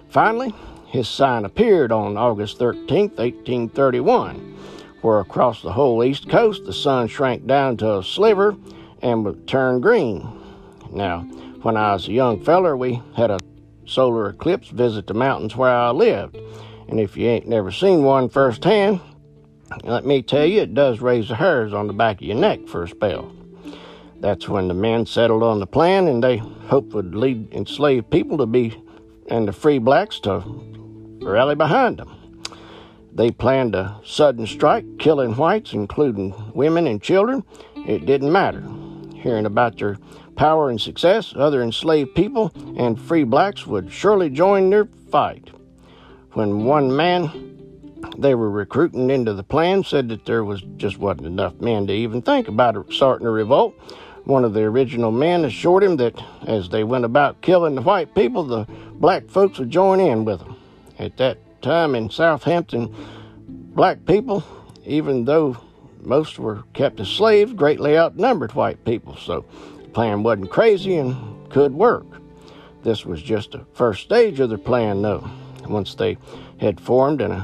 Finally, 0.09 0.53
his 0.85 1.07
sign 1.07 1.45
appeared 1.45 1.91
on 1.91 2.17
August 2.17 2.59
13, 2.59 3.09
1831, 3.15 4.57
where 5.01 5.19
across 5.19 5.61
the 5.61 5.73
whole 5.73 6.03
East 6.03 6.29
Coast 6.29 6.65
the 6.65 6.73
sun 6.73 7.07
shrank 7.07 7.47
down 7.47 7.77
to 7.77 7.97
a 7.97 8.03
sliver 8.03 8.55
and 9.01 9.25
would 9.25 9.47
turn 9.47 9.81
green. 9.81 10.27
Now, 10.91 11.21
when 11.61 11.77
I 11.77 11.93
was 11.93 12.07
a 12.07 12.13
young 12.13 12.43
feller, 12.43 12.75
we 12.75 13.01
had 13.15 13.31
a 13.31 13.39
solar 13.85 14.29
eclipse 14.29 14.69
visit 14.69 15.07
the 15.07 15.13
mountains 15.13 15.55
where 15.55 15.69
I 15.69 15.91
lived. 15.91 16.37
And 16.87 16.99
if 16.99 17.15
you 17.15 17.27
ain't 17.27 17.47
never 17.47 17.71
seen 17.71 18.03
one 18.03 18.29
firsthand, 18.29 18.99
let 19.83 20.05
me 20.05 20.21
tell 20.21 20.45
you, 20.45 20.61
it 20.61 20.73
does 20.73 20.99
raise 20.99 21.29
the 21.29 21.35
hairs 21.35 21.73
on 21.73 21.87
the 21.87 21.93
back 21.93 22.17
of 22.17 22.23
your 22.23 22.35
neck 22.35 22.67
for 22.67 22.83
a 22.83 22.89
spell. 22.89 23.31
That's 24.19 24.47
when 24.47 24.67
the 24.67 24.73
men 24.73 25.05
settled 25.05 25.41
on 25.41 25.59
the 25.59 25.67
plan, 25.67 26.07
and 26.07 26.23
they 26.23 26.37
hoped 26.37 26.93
would 26.93 27.15
lead 27.15 27.51
enslaved 27.53 28.11
people 28.11 28.37
to 28.37 28.45
be 28.45 28.79
and 29.27 29.47
the 29.47 29.53
free 29.53 29.79
blacks 29.79 30.19
to 30.19 30.43
rally 31.21 31.55
behind 31.55 31.97
them. 31.97 32.20
They 33.13 33.31
planned 33.31 33.75
a 33.75 33.99
sudden 34.05 34.47
strike, 34.47 34.85
killing 34.97 35.35
whites, 35.35 35.73
including 35.73 36.33
women 36.53 36.87
and 36.87 37.01
children. 37.01 37.43
It 37.75 38.05
didn't 38.05 38.31
matter. 38.31 38.63
Hearing 39.15 39.45
about 39.45 39.77
their 39.77 39.97
power 40.35 40.69
and 40.69 40.79
success, 40.79 41.33
other 41.35 41.61
enslaved 41.61 42.15
people 42.15 42.51
and 42.77 42.99
free 42.99 43.23
blacks 43.23 43.67
would 43.67 43.91
surely 43.91 44.29
join 44.29 44.69
their 44.69 44.85
fight. 45.11 45.49
When 46.33 46.63
one 46.63 46.95
man 46.95 47.51
they 48.17 48.33
were 48.35 48.49
recruiting 48.49 49.09
into 49.09 49.33
the 49.33 49.43
plan 49.43 49.83
said 49.83 50.09
that 50.09 50.25
there 50.25 50.43
was 50.43 50.61
just 50.77 50.97
wasn't 50.97 51.27
enough 51.27 51.59
men 51.61 51.87
to 51.87 51.93
even 51.93 52.21
think 52.21 52.47
about 52.47 52.91
starting 52.91 53.27
a 53.27 53.31
revolt. 53.31 53.75
One 54.23 54.45
of 54.45 54.53
the 54.53 54.61
original 54.61 55.11
men 55.11 55.45
assured 55.45 55.83
him 55.83 55.97
that 55.97 56.21
as 56.47 56.69
they 56.69 56.83
went 56.83 57.05
about 57.05 57.41
killing 57.41 57.75
the 57.75 57.81
white 57.81 58.13
people, 58.15 58.43
the 58.43 58.65
black 58.93 59.27
folks 59.29 59.59
would 59.59 59.69
join 59.69 59.99
in 59.99 60.25
with 60.25 60.39
them. 60.39 60.55
At 60.99 61.17
that 61.17 61.37
time 61.61 61.95
in 61.95 62.09
Southampton, 62.09 62.93
black 63.47 64.05
people, 64.05 64.43
even 64.85 65.25
though 65.25 65.57
most 66.01 66.39
were 66.39 66.63
kept 66.73 66.99
as 66.99 67.07
slaves, 67.07 67.53
greatly 67.53 67.97
outnumbered 67.97 68.53
white 68.53 68.83
people, 68.85 69.15
so 69.15 69.45
the 69.81 69.89
plan 69.89 70.23
wasn't 70.23 70.49
crazy 70.49 70.97
and 70.97 71.15
could 71.49 71.73
work. 71.73 72.05
This 72.83 73.05
was 73.05 73.21
just 73.21 73.51
the 73.51 73.65
first 73.73 74.03
stage 74.03 74.39
of 74.39 74.49
their 74.49 74.57
plan, 74.57 75.01
though. 75.01 75.29
Once 75.67 75.95
they 75.95 76.17
had 76.59 76.79
formed 76.79 77.21
and 77.21 77.43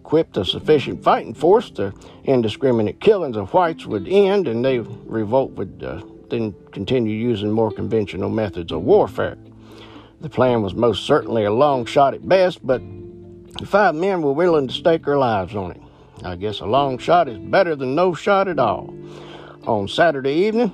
equipped 0.00 0.36
a 0.36 0.44
sufficient 0.44 1.02
fighting 1.02 1.34
force, 1.34 1.70
the 1.70 1.94
indiscriminate 2.24 3.00
killings 3.00 3.36
of 3.36 3.52
whites 3.52 3.86
would 3.86 4.08
end 4.08 4.48
and 4.48 4.64
they 4.64 4.78
revolt 4.78 5.52
would 5.52 5.82
uh, 5.84 6.00
then 6.30 6.54
continue 6.72 7.14
using 7.14 7.50
more 7.50 7.70
conventional 7.70 8.30
methods 8.30 8.72
of 8.72 8.82
warfare. 8.82 9.36
The 10.20 10.28
plan 10.28 10.62
was 10.62 10.74
most 10.74 11.04
certainly 11.04 11.44
a 11.44 11.52
long 11.52 11.84
shot 11.84 12.14
at 12.14 12.28
best, 12.28 12.66
but 12.66 12.80
the 12.80 12.97
five 13.64 13.94
men 13.94 14.22
were 14.22 14.32
willing 14.32 14.68
to 14.68 14.74
stake 14.74 15.04
their 15.04 15.18
lives 15.18 15.54
on 15.54 15.72
it. 15.72 15.82
I 16.24 16.36
guess 16.36 16.60
a 16.60 16.66
long 16.66 16.98
shot 16.98 17.28
is 17.28 17.38
better 17.38 17.76
than 17.76 17.94
no 17.94 18.14
shot 18.14 18.48
at 18.48 18.58
all. 18.58 18.94
On 19.66 19.86
Saturday 19.86 20.32
evening, 20.32 20.72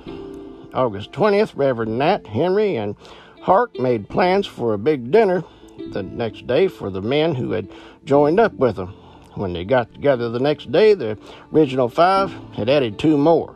August 0.73 1.11
20th, 1.11 1.53
Reverend 1.55 1.97
Nat, 1.97 2.25
Henry, 2.27 2.75
and 2.75 2.95
Hart 3.41 3.79
made 3.79 4.09
plans 4.09 4.47
for 4.47 4.73
a 4.73 4.77
big 4.77 5.11
dinner 5.11 5.43
the 5.91 6.03
next 6.03 6.47
day 6.47 6.67
for 6.67 6.89
the 6.89 7.01
men 7.01 7.35
who 7.35 7.51
had 7.51 7.69
joined 8.05 8.39
up 8.39 8.53
with 8.53 8.75
them. 8.75 8.93
When 9.35 9.53
they 9.53 9.65
got 9.65 9.93
together 9.93 10.29
the 10.29 10.39
next 10.39 10.71
day, 10.71 10.93
the 10.93 11.17
original 11.53 11.89
five 11.89 12.31
had 12.53 12.69
added 12.69 12.97
two 12.97 13.17
more. 13.17 13.55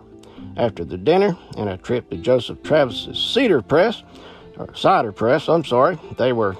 After 0.58 0.84
the 0.84 0.98
dinner 0.98 1.38
and 1.58 1.70
a 1.70 1.78
trip 1.78 2.10
to 2.10 2.18
Joseph 2.18 2.62
Travis's 2.64 3.18
cedar 3.18 3.62
press, 3.62 4.04
or 4.58 4.74
cider 4.76 5.12
press, 5.12 5.48
I'm 5.48 5.64
sorry, 5.64 5.98
they 6.18 6.34
were 6.34 6.58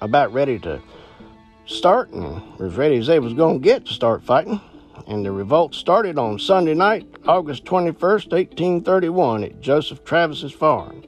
about 0.00 0.32
ready 0.32 0.58
to 0.60 0.80
start 1.70 2.10
and 2.10 2.42
as 2.60 2.74
ready 2.76 2.96
as 2.96 3.06
they 3.06 3.18
was 3.18 3.32
going 3.34 3.60
to 3.60 3.64
get 3.64 3.86
to 3.86 3.92
start 3.92 4.22
fighting. 4.22 4.60
And 5.06 5.24
the 5.24 5.32
revolt 5.32 5.74
started 5.74 6.18
on 6.18 6.38
Sunday 6.38 6.74
night, 6.74 7.06
August 7.26 7.64
21st, 7.64 8.32
1831, 8.32 9.44
at 9.44 9.60
Joseph 9.60 10.04
Travis's 10.04 10.52
farm. 10.52 11.04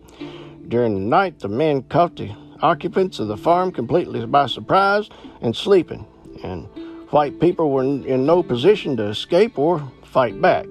During 0.68 0.94
the 0.94 1.00
night, 1.00 1.40
the 1.40 1.48
men 1.48 1.82
caught 1.82 2.16
the 2.16 2.34
occupants 2.62 3.18
of 3.18 3.28
the 3.28 3.36
farm 3.36 3.72
completely 3.72 4.24
by 4.24 4.46
surprise 4.46 5.10
and 5.40 5.54
sleeping, 5.54 6.06
and 6.42 6.66
white 7.10 7.38
people 7.40 7.70
were 7.70 7.82
in 7.82 8.24
no 8.24 8.42
position 8.42 8.96
to 8.96 9.08
escape 9.08 9.58
or 9.58 9.92
fight 10.04 10.40
back. 10.40 10.66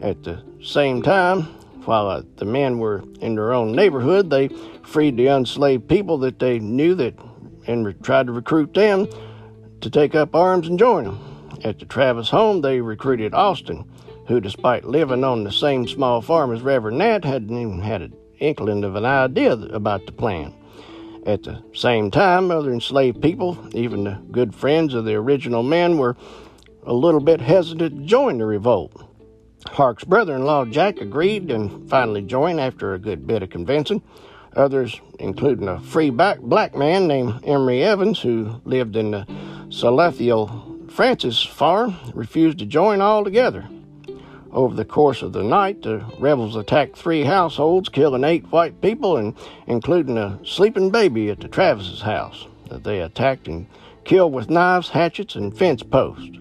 At 0.00 0.24
the 0.24 0.42
same 0.62 1.02
time, 1.02 1.42
while 1.84 2.08
uh, 2.08 2.22
the 2.36 2.44
men 2.44 2.78
were 2.78 3.04
in 3.20 3.34
their 3.34 3.52
own 3.52 3.72
neighborhood, 3.72 4.30
they 4.30 4.48
freed 4.82 5.16
the 5.16 5.28
enslaved 5.28 5.88
people 5.88 6.18
that 6.18 6.38
they 6.38 6.58
knew 6.58 6.94
that 6.96 7.14
and 7.68 8.02
tried 8.02 8.26
to 8.26 8.32
recruit 8.32 8.74
them 8.74 9.06
to 9.80 9.90
take 9.90 10.14
up 10.14 10.34
arms 10.34 10.66
and 10.66 10.78
join 10.78 11.04
them. 11.04 11.60
At 11.62 11.78
the 11.78 11.86
Travis 11.86 12.30
home, 12.30 12.60
they 12.60 12.80
recruited 12.80 13.34
Austin, 13.34 13.84
who, 14.26 14.40
despite 14.40 14.84
living 14.84 15.24
on 15.24 15.44
the 15.44 15.52
same 15.52 15.86
small 15.86 16.20
farm 16.20 16.52
as 16.52 16.62
Reverend 16.62 16.98
Nat, 16.98 17.24
hadn't 17.24 17.56
even 17.56 17.80
had 17.80 18.02
an 18.02 18.16
inkling 18.38 18.84
of 18.84 18.96
an 18.96 19.04
idea 19.04 19.52
about 19.52 20.06
the 20.06 20.12
plan. 20.12 20.54
At 21.26 21.42
the 21.42 21.62
same 21.74 22.10
time, 22.10 22.50
other 22.50 22.72
enslaved 22.72 23.20
people, 23.20 23.58
even 23.72 24.04
the 24.04 24.22
good 24.30 24.54
friends 24.54 24.94
of 24.94 25.04
the 25.04 25.14
original 25.14 25.62
men, 25.62 25.98
were 25.98 26.16
a 26.84 26.94
little 26.94 27.20
bit 27.20 27.40
hesitant 27.40 27.98
to 28.00 28.06
join 28.06 28.38
the 28.38 28.46
revolt. 28.46 29.04
Hark's 29.66 30.04
brother 30.04 30.34
in 30.36 30.44
law 30.44 30.64
Jack 30.64 31.00
agreed 31.00 31.50
and 31.50 31.90
finally 31.90 32.22
joined 32.22 32.60
after 32.60 32.94
a 32.94 32.98
good 32.98 33.26
bit 33.26 33.42
of 33.42 33.50
convincing. 33.50 34.02
Others, 34.58 35.00
including 35.20 35.68
a 35.68 35.78
free 35.80 36.10
black 36.10 36.74
man 36.74 37.06
named 37.06 37.44
Emory 37.44 37.84
Evans, 37.84 38.18
who 38.18 38.60
lived 38.64 38.96
in 38.96 39.12
the 39.12 39.24
Salathiel 39.68 40.90
Francis 40.90 41.40
farm, 41.40 41.96
refused 42.12 42.58
to 42.58 42.66
join 42.66 43.00
altogether. 43.00 43.68
Over 44.50 44.74
the 44.74 44.84
course 44.84 45.22
of 45.22 45.32
the 45.32 45.44
night, 45.44 45.82
the 45.82 46.04
rebels 46.18 46.56
attacked 46.56 46.96
three 46.96 47.22
households, 47.22 47.88
killing 47.88 48.24
eight 48.24 48.50
white 48.50 48.80
people, 48.80 49.16
and 49.16 49.36
including 49.68 50.18
a 50.18 50.40
sleeping 50.44 50.90
baby 50.90 51.30
at 51.30 51.38
the 51.38 51.46
Travis's 51.46 52.00
house 52.00 52.48
that 52.68 52.82
they 52.82 53.00
attacked 53.00 53.46
and 53.46 53.68
killed 54.04 54.32
with 54.32 54.50
knives, 54.50 54.88
hatchets, 54.88 55.36
and 55.36 55.56
fence 55.56 55.84
posts. 55.84 56.36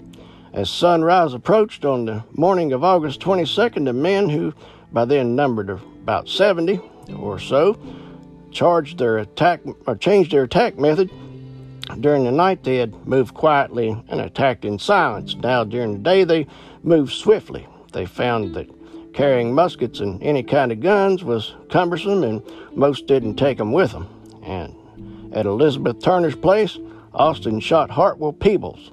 As 0.54 0.72
sunrise 0.72 1.36
approached 1.36 1.86
on 1.86 2.06
the 2.06 2.24
morning 2.34 2.74
of 2.74 2.84
August 2.84 3.20
22nd, 3.20 3.86
the 3.86 3.94
men, 3.94 4.30
who 4.30 4.56
by 4.92 5.06
then 5.06 5.36
numbered 5.36 5.70
about 5.70 6.28
70 6.28 6.80
or 7.16 7.38
so, 7.38 7.78
charged 8.58 8.98
their 8.98 9.20
attack 9.20 9.62
or 9.86 9.96
changed 9.96 10.32
their 10.32 10.44
attack 10.44 10.80
method. 10.80 11.12
During 12.00 12.24
the 12.24 12.32
night, 12.32 12.64
they 12.64 12.78
had 12.78 13.08
moved 13.08 13.36
quietly 13.36 13.96
and 14.08 14.20
attacked 14.20 14.66
in 14.66 14.80
silence. 14.80 15.36
Now, 15.36 15.64
during 15.64 15.94
the 15.94 16.00
day, 16.00 16.24
they 16.24 16.48
moved 16.84 17.14
swiftly 17.14 17.68
they 17.94 18.06
found 18.06 18.54
that 18.56 18.70
carrying 19.14 19.54
muskets 19.54 20.00
and 20.00 20.22
any 20.22 20.44
kind 20.44 20.72
of 20.72 20.80
guns 20.80 21.24
was 21.24 21.56
cumbersome, 21.70 22.24
and 22.24 22.44
most 22.76 23.08
didn't 23.08 23.36
take 23.36 23.58
them 23.58 23.72
with 23.72 23.92
them. 23.92 24.08
And 24.44 24.76
at 25.34 25.46
Elizabeth 25.46 26.00
Turner's 26.00 26.36
place, 26.36 26.78
Austin 27.14 27.60
shot 27.60 27.90
Hartwell 27.90 28.34
Peebles, 28.34 28.92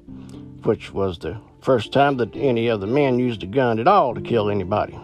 which 0.63 0.93
was 0.93 1.19
the 1.19 1.39
first 1.61 1.93
time 1.93 2.17
that 2.17 2.35
any 2.37 2.69
of 2.69 2.81
the 2.81 2.87
men 2.87 3.19
used 3.19 3.43
a 3.43 3.47
gun 3.47 3.79
at 3.79 3.89
all 3.89 4.15
to 4.15 4.21
kill 4.21 4.49
anybody. 4.51 4.99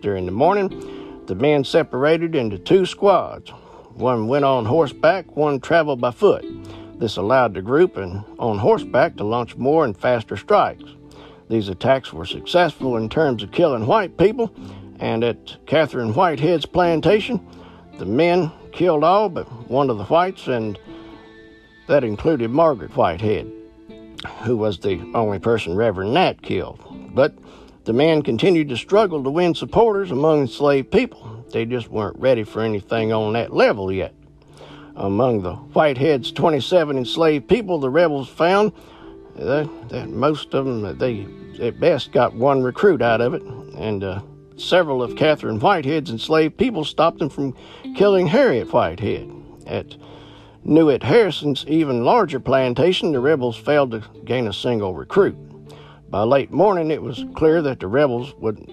During 0.00 0.26
the 0.26 0.32
morning, 0.32 1.24
the 1.26 1.34
men 1.34 1.64
separated 1.64 2.34
into 2.34 2.58
two 2.58 2.86
squads. 2.86 3.52
One 3.96 4.28
went 4.28 4.44
on 4.44 4.66
horseback, 4.66 5.36
one 5.36 5.58
traveled 5.58 6.02
by 6.02 6.10
foot. 6.10 6.44
This 6.98 7.16
allowed 7.16 7.54
the 7.54 7.62
group 7.62 7.96
and 7.96 8.24
on 8.38 8.58
horseback 8.58 9.16
to 9.16 9.24
launch 9.24 9.56
more 9.56 9.86
and 9.86 9.96
faster 9.96 10.36
strikes. 10.36 10.84
These 11.48 11.70
attacks 11.70 12.12
were 12.12 12.26
successful 12.26 12.98
in 12.98 13.08
terms 13.08 13.42
of 13.42 13.52
killing 13.52 13.86
white 13.86 14.18
people, 14.18 14.52
and 15.00 15.24
at 15.24 15.56
Catherine 15.66 16.12
Whitehead's 16.12 16.66
plantation, 16.66 17.40
the 17.96 18.04
men 18.04 18.52
killed 18.70 19.02
all 19.02 19.30
but 19.30 19.46
one 19.70 19.88
of 19.88 19.96
the 19.96 20.04
whites, 20.04 20.46
and 20.46 20.78
That 21.86 22.04
included 22.04 22.50
Margaret 22.50 22.96
Whitehead, 22.96 23.50
who 24.42 24.56
was 24.56 24.80
the 24.80 25.00
only 25.14 25.38
person 25.38 25.76
Reverend 25.76 26.14
Nat 26.14 26.42
killed. 26.42 26.80
But 27.14 27.34
the 27.84 27.92
men 27.92 28.22
continued 28.22 28.68
to 28.70 28.76
struggle 28.76 29.22
to 29.22 29.30
win 29.30 29.54
supporters 29.54 30.10
among 30.10 30.42
enslaved 30.42 30.90
people. 30.90 31.35
They 31.52 31.64
just 31.64 31.88
weren't 31.88 32.18
ready 32.18 32.44
for 32.44 32.62
anything 32.62 33.12
on 33.12 33.32
that 33.34 33.52
level 33.52 33.92
yet. 33.92 34.14
Among 34.96 35.42
the 35.42 35.54
Whitehead's 35.54 36.32
27 36.32 36.96
enslaved 36.96 37.48
people, 37.48 37.78
the 37.78 37.90
rebels 37.90 38.28
found 38.28 38.72
that, 39.36 39.68
that 39.90 40.08
most 40.08 40.54
of 40.54 40.64
them, 40.64 40.98
they 40.98 41.26
at 41.60 41.78
best 41.78 42.12
got 42.12 42.34
one 42.34 42.62
recruit 42.62 43.02
out 43.02 43.20
of 43.20 43.34
it, 43.34 43.42
and 43.42 44.02
uh, 44.02 44.22
several 44.56 45.02
of 45.02 45.16
Catherine 45.16 45.60
Whitehead's 45.60 46.10
enslaved 46.10 46.56
people 46.56 46.84
stopped 46.84 47.18
them 47.18 47.28
from 47.28 47.54
killing 47.94 48.26
Harriet 48.26 48.72
Whitehead. 48.72 49.30
At 49.66 49.96
Newitt 50.64 51.02
Harrison's 51.02 51.64
even 51.66 52.04
larger 52.04 52.40
plantation, 52.40 53.12
the 53.12 53.20
rebels 53.20 53.56
failed 53.56 53.90
to 53.92 54.02
gain 54.24 54.48
a 54.48 54.52
single 54.52 54.94
recruit. 54.94 55.36
By 56.08 56.22
late 56.22 56.50
morning, 56.50 56.90
it 56.90 57.02
was 57.02 57.24
clear 57.34 57.60
that 57.62 57.80
the 57.80 57.86
rebels 57.86 58.34
would, 58.36 58.72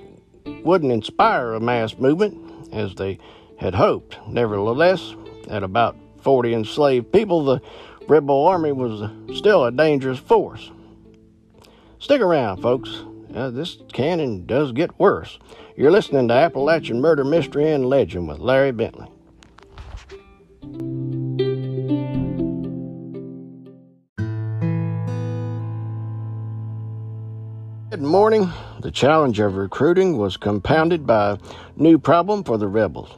wouldn't 0.63 0.91
inspire 0.91 1.53
a 1.53 1.59
mass 1.59 1.97
movement 1.97 2.52
as 2.73 2.95
they 2.95 3.19
had 3.57 3.75
hoped. 3.75 4.17
Nevertheless, 4.27 5.15
at 5.49 5.63
about 5.63 5.95
40 6.21 6.53
enslaved 6.53 7.11
people, 7.11 7.43
the 7.43 7.61
rebel 8.07 8.45
army 8.45 8.71
was 8.71 9.09
still 9.37 9.65
a 9.65 9.71
dangerous 9.71 10.19
force. 10.19 10.71
Stick 11.99 12.21
around, 12.21 12.61
folks. 12.61 13.03
Uh, 13.33 13.49
this 13.49 13.77
can 13.93 14.19
and 14.19 14.45
does 14.45 14.71
get 14.71 14.99
worse. 14.99 15.39
You're 15.75 15.91
listening 15.91 16.27
to 16.27 16.33
Appalachian 16.33 17.01
Murder 17.01 17.23
Mystery 17.23 17.71
and 17.71 17.85
Legend 17.85 18.27
with 18.27 18.39
Larry 18.39 18.71
Bentley. 18.71 19.07
Good 27.93 28.01
morning. 28.01 28.51
The 28.79 28.89
challenge 28.89 29.39
of 29.39 29.55
recruiting 29.55 30.17
was 30.17 30.35
compounded 30.35 31.05
by 31.05 31.33
a 31.33 31.37
new 31.75 31.99
problem 31.99 32.43
for 32.43 32.57
the 32.57 32.67
rebels. 32.67 33.11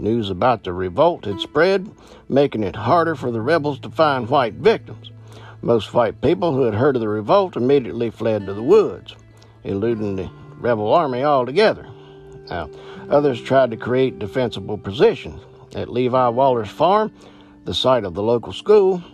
News 0.00 0.30
about 0.30 0.64
the 0.64 0.72
revolt 0.72 1.26
had 1.26 1.38
spread, 1.38 1.88
making 2.28 2.64
it 2.64 2.74
harder 2.74 3.14
for 3.14 3.30
the 3.30 3.40
rebels 3.40 3.78
to 3.78 3.88
find 3.88 4.28
white 4.28 4.54
victims. 4.54 5.12
Most 5.62 5.94
white 5.94 6.20
people 6.22 6.52
who 6.52 6.62
had 6.62 6.74
heard 6.74 6.96
of 6.96 7.02
the 7.02 7.08
revolt 7.08 7.54
immediately 7.54 8.10
fled 8.10 8.46
to 8.46 8.52
the 8.52 8.64
woods, 8.64 9.14
eluding 9.62 10.16
the 10.16 10.28
rebel 10.58 10.92
army 10.92 11.22
altogether. 11.22 11.86
Now, 12.50 12.68
others 13.08 13.40
tried 13.40 13.70
to 13.70 13.76
create 13.76 14.18
defensible 14.18 14.76
positions. 14.76 15.40
At 15.76 15.88
Levi 15.88 16.28
Waller's 16.30 16.68
farm, 16.68 17.12
the 17.64 17.74
site 17.74 18.02
of 18.02 18.14
the 18.14 18.24
local 18.24 18.52
school, 18.52 19.04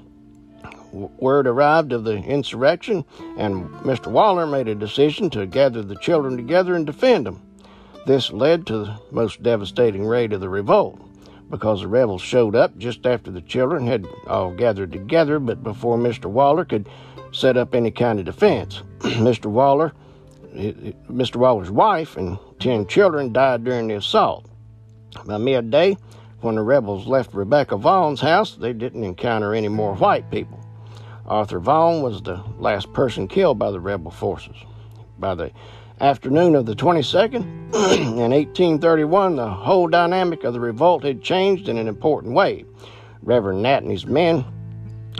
word 0.92 1.46
arrived 1.46 1.92
of 1.92 2.04
the 2.04 2.16
insurrection, 2.16 3.04
and 3.36 3.68
Mr. 3.80 4.08
Waller 4.08 4.46
made 4.46 4.68
a 4.68 4.74
decision 4.74 5.30
to 5.30 5.46
gather 5.46 5.82
the 5.82 5.96
children 5.96 6.36
together 6.36 6.74
and 6.74 6.86
defend 6.86 7.26
them. 7.26 7.42
This 8.06 8.32
led 8.32 8.66
to 8.66 8.78
the 8.78 8.98
most 9.10 9.42
devastating 9.42 10.06
raid 10.06 10.32
of 10.32 10.40
the 10.40 10.48
revolt 10.48 11.00
because 11.50 11.80
the 11.80 11.88
rebels 11.88 12.22
showed 12.22 12.54
up 12.54 12.76
just 12.78 13.06
after 13.06 13.30
the 13.30 13.42
children 13.42 13.86
had 13.86 14.06
all 14.26 14.52
gathered 14.52 14.90
together, 14.90 15.38
but 15.38 15.62
before 15.62 15.98
Mr. 15.98 16.26
Waller 16.26 16.64
could 16.64 16.88
set 17.32 17.56
up 17.56 17.74
any 17.74 17.90
kind 17.90 18.18
of 18.18 18.24
defense. 18.24 18.82
Mr. 19.00 19.46
Waller, 19.46 19.92
Mr. 20.54 21.36
Waller's 21.36 21.70
wife, 21.70 22.16
and 22.16 22.38
ten 22.58 22.86
children 22.86 23.32
died 23.32 23.64
during 23.64 23.88
the 23.88 23.96
assault. 23.96 24.46
By 25.26 25.36
midday, 25.36 25.96
when 26.40 26.54
the 26.56 26.62
rebels 26.62 27.06
left 27.06 27.34
Rebecca 27.34 27.76
Vaughn's 27.76 28.20
house, 28.20 28.54
they 28.54 28.72
didn't 28.72 29.04
encounter 29.04 29.54
any 29.54 29.68
more 29.68 29.94
white 29.94 30.30
people. 30.30 30.61
Arthur 31.32 31.60
Vaughn 31.60 32.02
was 32.02 32.20
the 32.20 32.44
last 32.58 32.92
person 32.92 33.26
killed 33.26 33.58
by 33.58 33.70
the 33.70 33.80
rebel 33.80 34.10
forces. 34.10 34.54
By 35.18 35.34
the 35.34 35.50
afternoon 35.98 36.54
of 36.54 36.66
the 36.66 36.76
22nd, 36.76 37.36
in 37.74 38.32
1831, 38.32 39.36
the 39.36 39.48
whole 39.48 39.88
dynamic 39.88 40.44
of 40.44 40.52
the 40.52 40.60
revolt 40.60 41.04
had 41.04 41.22
changed 41.22 41.70
in 41.70 41.78
an 41.78 41.88
important 41.88 42.34
way. 42.34 42.66
Reverend 43.22 43.62
Nat 43.62 43.82
and 43.82 43.90
his 43.90 44.04
men 44.04 44.44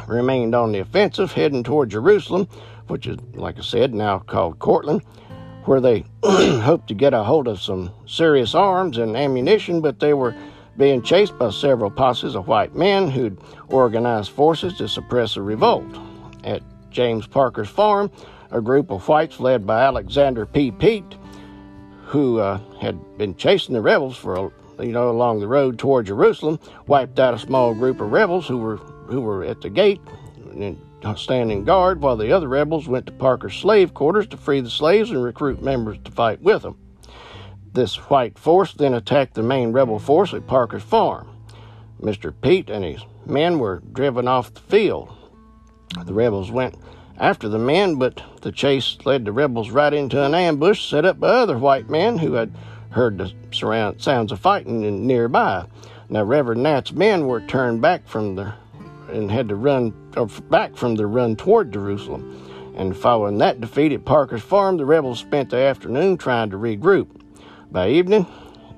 remained 0.07 0.55
on 0.55 0.73
the 0.73 0.81
offensive, 0.81 1.33
heading 1.33 1.63
toward 1.63 1.89
Jerusalem, 1.89 2.47
which 2.89 3.07
is, 3.07 3.17
like 3.33 3.57
I 3.57 3.63
said, 3.63 3.95
now 3.95 4.19
called 4.19 4.59
Courtland, 4.59 5.01
where 5.65 5.81
they 5.81 6.05
hoped 6.23 6.89
to 6.89 6.95
get 6.95 7.15
a 7.15 7.23
hold 7.23 7.49
of 7.49 7.59
some 7.63 7.91
serious 8.05 8.55
arms 8.55 8.99
and 8.99 9.17
ammunition, 9.17 9.81
but 9.81 9.99
they 9.99 10.13
were 10.13 10.35
being 10.77 11.03
chased 11.03 11.39
by 11.39 11.51
several 11.51 11.91
posses 11.91 12.35
of 12.35 12.49
white 12.49 12.75
men 12.75 13.11
who'd 13.11 13.39
organized 13.69 14.31
forces 14.31 14.77
to 14.79 14.89
suppress 14.89 15.37
a 15.37 15.43
revolt. 15.43 15.85
At 16.45 16.63
James 16.91 17.27
Parker's 17.27 17.69
farm, 17.69 18.11
a 18.51 18.61
group 18.61 18.91
of 18.91 19.07
whites 19.09 19.41
led 19.41 19.67
by 19.67 19.83
Alexander 19.83 20.47
P. 20.47 20.71
Peet, 20.71 21.05
who 22.05 22.39
uh, 22.39 22.61
had 22.81 22.99
been 23.17 23.35
chasing 23.37 23.75
the 23.75 23.81
rebels 23.81 24.17
for 24.17 24.35
a, 24.35 24.85
you 24.85 24.93
know 24.93 25.11
along 25.11 25.41
the 25.41 25.49
road 25.49 25.79
toward 25.79 26.07
Jerusalem, 26.07 26.59
wiped 26.87 27.19
out 27.19 27.35
a 27.35 27.39
small 27.39 27.75
group 27.75 28.01
of 28.01 28.13
rebels 28.13 28.47
who 28.47 28.59
were 28.59 28.77
who 28.77 29.21
were 29.21 29.45
at 29.45 29.61
the 29.61 29.71
gate 29.71 30.01
and 30.53 30.79
standing 31.17 31.65
guard, 31.65 32.01
while 32.01 32.17
the 32.17 32.33
other 32.33 32.49
rebels 32.49 32.87
went 32.89 33.07
to 33.07 33.13
Parker's 33.13 33.57
slave 33.57 33.93
quarters 33.95 34.27
to 34.29 34.37
free 34.37 34.61
the 34.61 34.71
slaves 34.71 35.11
and 35.11 35.23
recruit 35.23 35.63
members 35.63 35.99
to 36.05 36.13
fight 36.13 36.41
with 36.41 36.63
them. 36.63 36.79
This 37.73 37.97
white 37.97 38.39
force 38.39 38.75
then 38.75 38.93
attacked 38.93 39.35
the 39.35 39.43
main 39.43 39.73
rebel 39.73 39.99
force 39.99 40.35
at 40.35 40.47
Parker's 40.47 40.83
farm. 40.83 41.29
Mr. 42.01 42.35
Peet 42.43 42.69
and 42.69 42.85
his 42.85 43.05
men 43.25 43.59
were 43.59 43.83
driven 43.93 44.29
off 44.29 44.53
the 44.53 44.61
field. 44.61 45.11
The 46.05 46.13
rebels 46.13 46.51
went 46.51 46.75
after 47.19 47.49
the 47.49 47.59
men, 47.59 47.97
but 47.97 48.23
the 48.43 48.53
chase 48.53 48.99
led 49.05 49.25
the 49.25 49.33
rebels 49.33 49.71
right 49.71 49.93
into 49.93 50.23
an 50.23 50.35
ambush 50.35 50.89
set 50.89 51.05
up 51.05 51.21
by 51.21 51.29
other 51.29 51.57
white 51.57 51.89
men 51.89 52.19
who 52.19 52.35
had 52.35 52.53
heard 52.91 53.17
the 53.17 53.33
surround, 53.53 54.03
sounds 54.03 54.33
of 54.33 54.41
fighting 54.41 55.07
nearby. 55.07 55.65
Now, 56.11 56.25
Reverend 56.25 56.63
Nat's 56.63 56.93
men 56.93 57.27
were 57.27 57.41
turned 57.41 57.81
back 57.81 58.07
from 58.07 58.35
the 58.35 58.53
and 59.09 59.31
had 59.31 59.49
to 59.49 59.57
run 59.57 59.95
back 60.51 60.77
from 60.77 60.95
the 60.97 61.07
run 61.07 61.37
toward 61.37 61.73
Jerusalem. 61.73 62.75
And 62.77 62.97
following 62.97 63.39
that 63.39 63.61
defeat 63.61 63.93
at 63.93 64.05
Parker's 64.05 64.43
farm, 64.43 64.77
the 64.77 64.85
rebels 64.87 65.21
spent 65.21 65.51
the 65.51 65.59
afternoon 65.59 66.17
trying 66.17 66.51
to 66.51 66.57
regroup. 66.57 67.22
By 67.73 67.89
evening, 67.89 68.27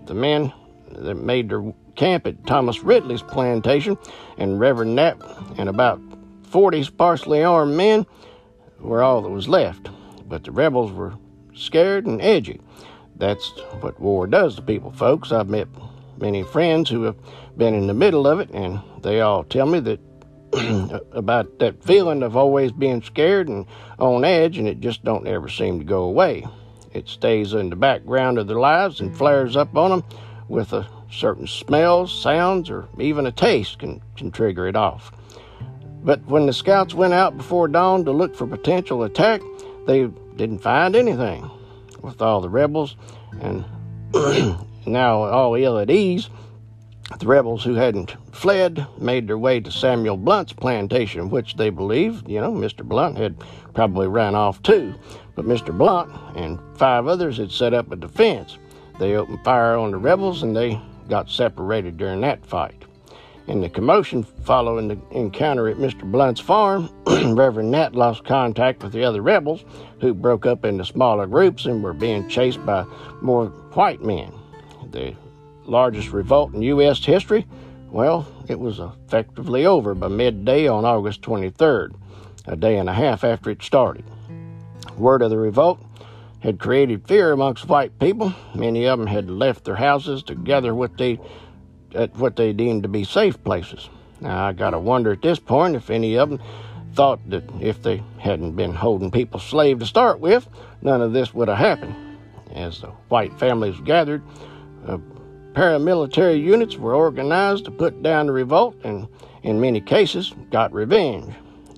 the 0.07 0.14
men 0.14 0.52
that 0.92 1.16
made 1.16 1.48
their 1.48 1.74
camp 1.96 2.28
at 2.28 2.46
Thomas 2.46 2.85
Ridley's 2.85 3.22
plantation, 3.22 3.98
and 4.38 4.61
Reverend 4.61 4.94
Nat 4.94 5.16
and 5.59 5.68
about 5.68 6.00
40 6.44 6.85
sparsely 6.85 7.42
armed 7.42 7.76
men 7.76 8.07
were 8.78 9.02
all 9.02 9.20
that 9.22 9.30
was 9.30 9.48
left. 9.48 9.90
But 10.28 10.44
the 10.44 10.52
rebels 10.52 10.92
were 10.92 11.14
scared 11.54 12.07
and 12.07 12.22
edgy. 12.22 12.61
That's 13.16 13.50
what 13.80 13.98
war 13.98 14.28
does 14.28 14.54
to 14.57 14.62
people, 14.62 14.92
folks. 14.92 15.33
I've 15.33 15.48
met 15.48 15.66
many 16.16 16.44
friends 16.44 16.88
who 16.88 17.02
have 17.02 17.16
been 17.57 17.74
in 17.74 17.88
the 17.88 17.94
middle 17.94 18.28
of 18.28 18.38
it, 18.38 18.50
and 18.50 18.80
they 19.02 19.20
all 19.20 19.42
tell 19.42 19.66
me 19.66 19.80
that 19.80 20.00
about 21.11 21.59
that 21.59 21.83
feeling 21.83 22.22
of 22.22 22.37
always 22.37 22.70
being 22.70 23.02
scared 23.02 23.48
and 23.48 23.66
on 23.98 24.24
edge, 24.24 24.57
and 24.57 24.68
it 24.68 24.78
just 24.78 25.02
don't 25.02 25.26
ever 25.26 25.48
seem 25.48 25.80
to 25.80 25.85
go 25.85 26.04
away. 26.04 26.46
It 26.94 27.09
stays 27.09 27.52
in 27.52 27.70
the 27.70 27.76
background 27.76 28.38
of 28.38 28.46
their 28.46 28.59
lives 28.59 29.00
and 29.00 29.14
flares 29.14 29.57
up 29.57 29.76
on 29.76 29.90
them 29.90 30.04
with 30.48 30.72
a 30.72 30.88
certain 31.11 31.46
smells, 31.46 32.12
sounds, 32.12 32.70
or 32.70 32.88
even 32.98 33.26
a 33.26 33.33
taste 33.33 33.80
can, 33.80 34.00
can 34.16 34.30
trigger 34.30 34.66
it 34.68 34.76
off. 34.76 35.12
But 36.04 36.24
when 36.26 36.46
the 36.46 36.52
scouts 36.52 36.94
went 36.94 37.14
out 37.14 37.37
before 37.37 37.66
dawn 37.66 38.04
to 38.04 38.12
look 38.12 38.37
for 38.37 38.46
potential 38.46 39.02
attack, 39.02 39.40
they 39.87 40.07
didn't 40.37 40.59
find 40.59 40.94
anything. 40.94 41.50
With 42.00 42.20
all 42.20 42.40
the 42.40 42.50
rebels 42.50 42.96
and 43.40 43.64
now 44.87 45.22
all 45.22 45.54
ill 45.54 45.78
at 45.78 45.90
ease, 45.90 46.28
the 47.18 47.26
rebels 47.26 47.62
who 47.62 47.74
hadn't 47.74 48.16
fled 48.32 48.86
made 48.98 49.28
their 49.28 49.38
way 49.38 49.60
to 49.60 49.70
Samuel 49.70 50.16
Blunt's 50.16 50.52
plantation, 50.52 51.30
which 51.30 51.56
they 51.56 51.70
believed, 51.70 52.28
you 52.28 52.40
know, 52.40 52.52
Mr. 52.52 52.82
Blunt 52.82 53.18
had 53.18 53.36
probably 53.74 54.08
ran 54.08 54.34
off 54.34 54.62
too. 54.62 54.94
But 55.34 55.44
Mr. 55.44 55.76
Blunt 55.76 56.12
and 56.36 56.58
five 56.76 57.06
others 57.06 57.36
had 57.36 57.52
set 57.52 57.74
up 57.74 57.92
a 57.92 57.96
defense. 57.96 58.58
They 58.98 59.14
opened 59.16 59.44
fire 59.44 59.76
on 59.76 59.90
the 59.90 59.98
rebels 59.98 60.42
and 60.42 60.56
they 60.56 60.80
got 61.08 61.28
separated 61.28 61.96
during 61.98 62.20
that 62.22 62.46
fight. 62.46 62.84
In 63.46 63.60
the 63.60 63.68
commotion 63.68 64.22
following 64.22 64.88
the 64.88 64.98
encounter 65.10 65.68
at 65.68 65.76
Mr. 65.76 66.10
Blunt's 66.10 66.40
farm, 66.40 66.88
Reverend 67.06 67.70
Nat 67.70 67.94
lost 67.94 68.24
contact 68.24 68.82
with 68.82 68.92
the 68.92 69.04
other 69.04 69.20
rebels, 69.20 69.64
who 70.00 70.14
broke 70.14 70.46
up 70.46 70.64
into 70.64 70.84
smaller 70.84 71.26
groups 71.26 71.66
and 71.66 71.82
were 71.82 71.92
being 71.92 72.26
chased 72.28 72.64
by 72.64 72.84
more 73.20 73.48
white 73.74 74.00
men. 74.00 74.32
The 74.90 75.14
largest 75.66 76.12
revolt 76.12 76.55
in 76.55 76.62
U.S. 76.62 77.05
history, 77.05 77.46
well, 77.90 78.27
it 78.48 78.59
was 78.59 78.81
effectively 78.81 79.66
over 79.66 79.94
by 79.94 80.09
midday 80.09 80.66
on 80.66 80.85
August 80.85 81.22
23rd, 81.22 81.94
a 82.46 82.57
day 82.57 82.77
and 82.77 82.88
a 82.88 82.92
half 82.92 83.24
after 83.24 83.50
it 83.50 83.62
started. 83.62 84.05
Word 84.96 85.22
of 85.22 85.31
the 85.31 85.38
revolt 85.38 85.81
had 86.40 86.59
created 86.59 87.07
fear 87.07 87.33
amongst 87.33 87.68
white 87.68 87.98
people. 87.98 88.35
Many 88.55 88.85
of 88.85 88.98
them 88.98 89.07
had 89.07 89.31
left 89.31 89.64
their 89.64 89.77
houses 89.77 90.22
to 90.24 90.35
gather 90.35 90.74
what 90.74 90.98
they 90.98 91.18
at 91.94 92.14
what 92.16 92.37
they 92.37 92.53
deemed 92.53 92.83
to 92.83 92.88
be 92.88 93.05
safe 93.05 93.42
places. 93.44 93.88
Now, 94.20 94.46
I 94.46 94.53
gotta 94.53 94.79
wonder 94.79 95.12
at 95.12 95.22
this 95.22 95.38
point 95.38 95.77
if 95.77 95.90
any 95.90 96.16
of 96.16 96.31
them 96.31 96.40
thought 96.94 97.20
that 97.31 97.44
if 97.61 97.83
they 97.83 98.03
hadn't 98.18 98.57
been 98.57 98.74
holding 98.74 99.11
people 99.11 99.40
slave 99.40 99.79
to 99.81 99.87
start 99.87 100.20
with, 100.20 100.48
none 100.83 101.00
of 101.00 101.12
this 101.12 101.33
would 101.33 101.48
have 101.48 101.59
happened. 101.59 101.94
As 102.53 102.81
the 102.81 102.88
white 103.09 103.38
families 103.38 103.79
gathered, 103.81 104.22
uh, 104.87 104.98
paramilitary 105.54 106.42
units 106.42 106.76
were 106.76 106.94
organized 106.94 107.64
to 107.64 107.70
put 107.70 108.02
down 108.02 108.26
the 108.26 108.32
revolt 108.32 108.76
and, 108.84 109.08
in 109.42 109.60
many 109.60 109.80
cases, 109.80 110.34
got 110.50 110.72
revenge. 110.72 111.32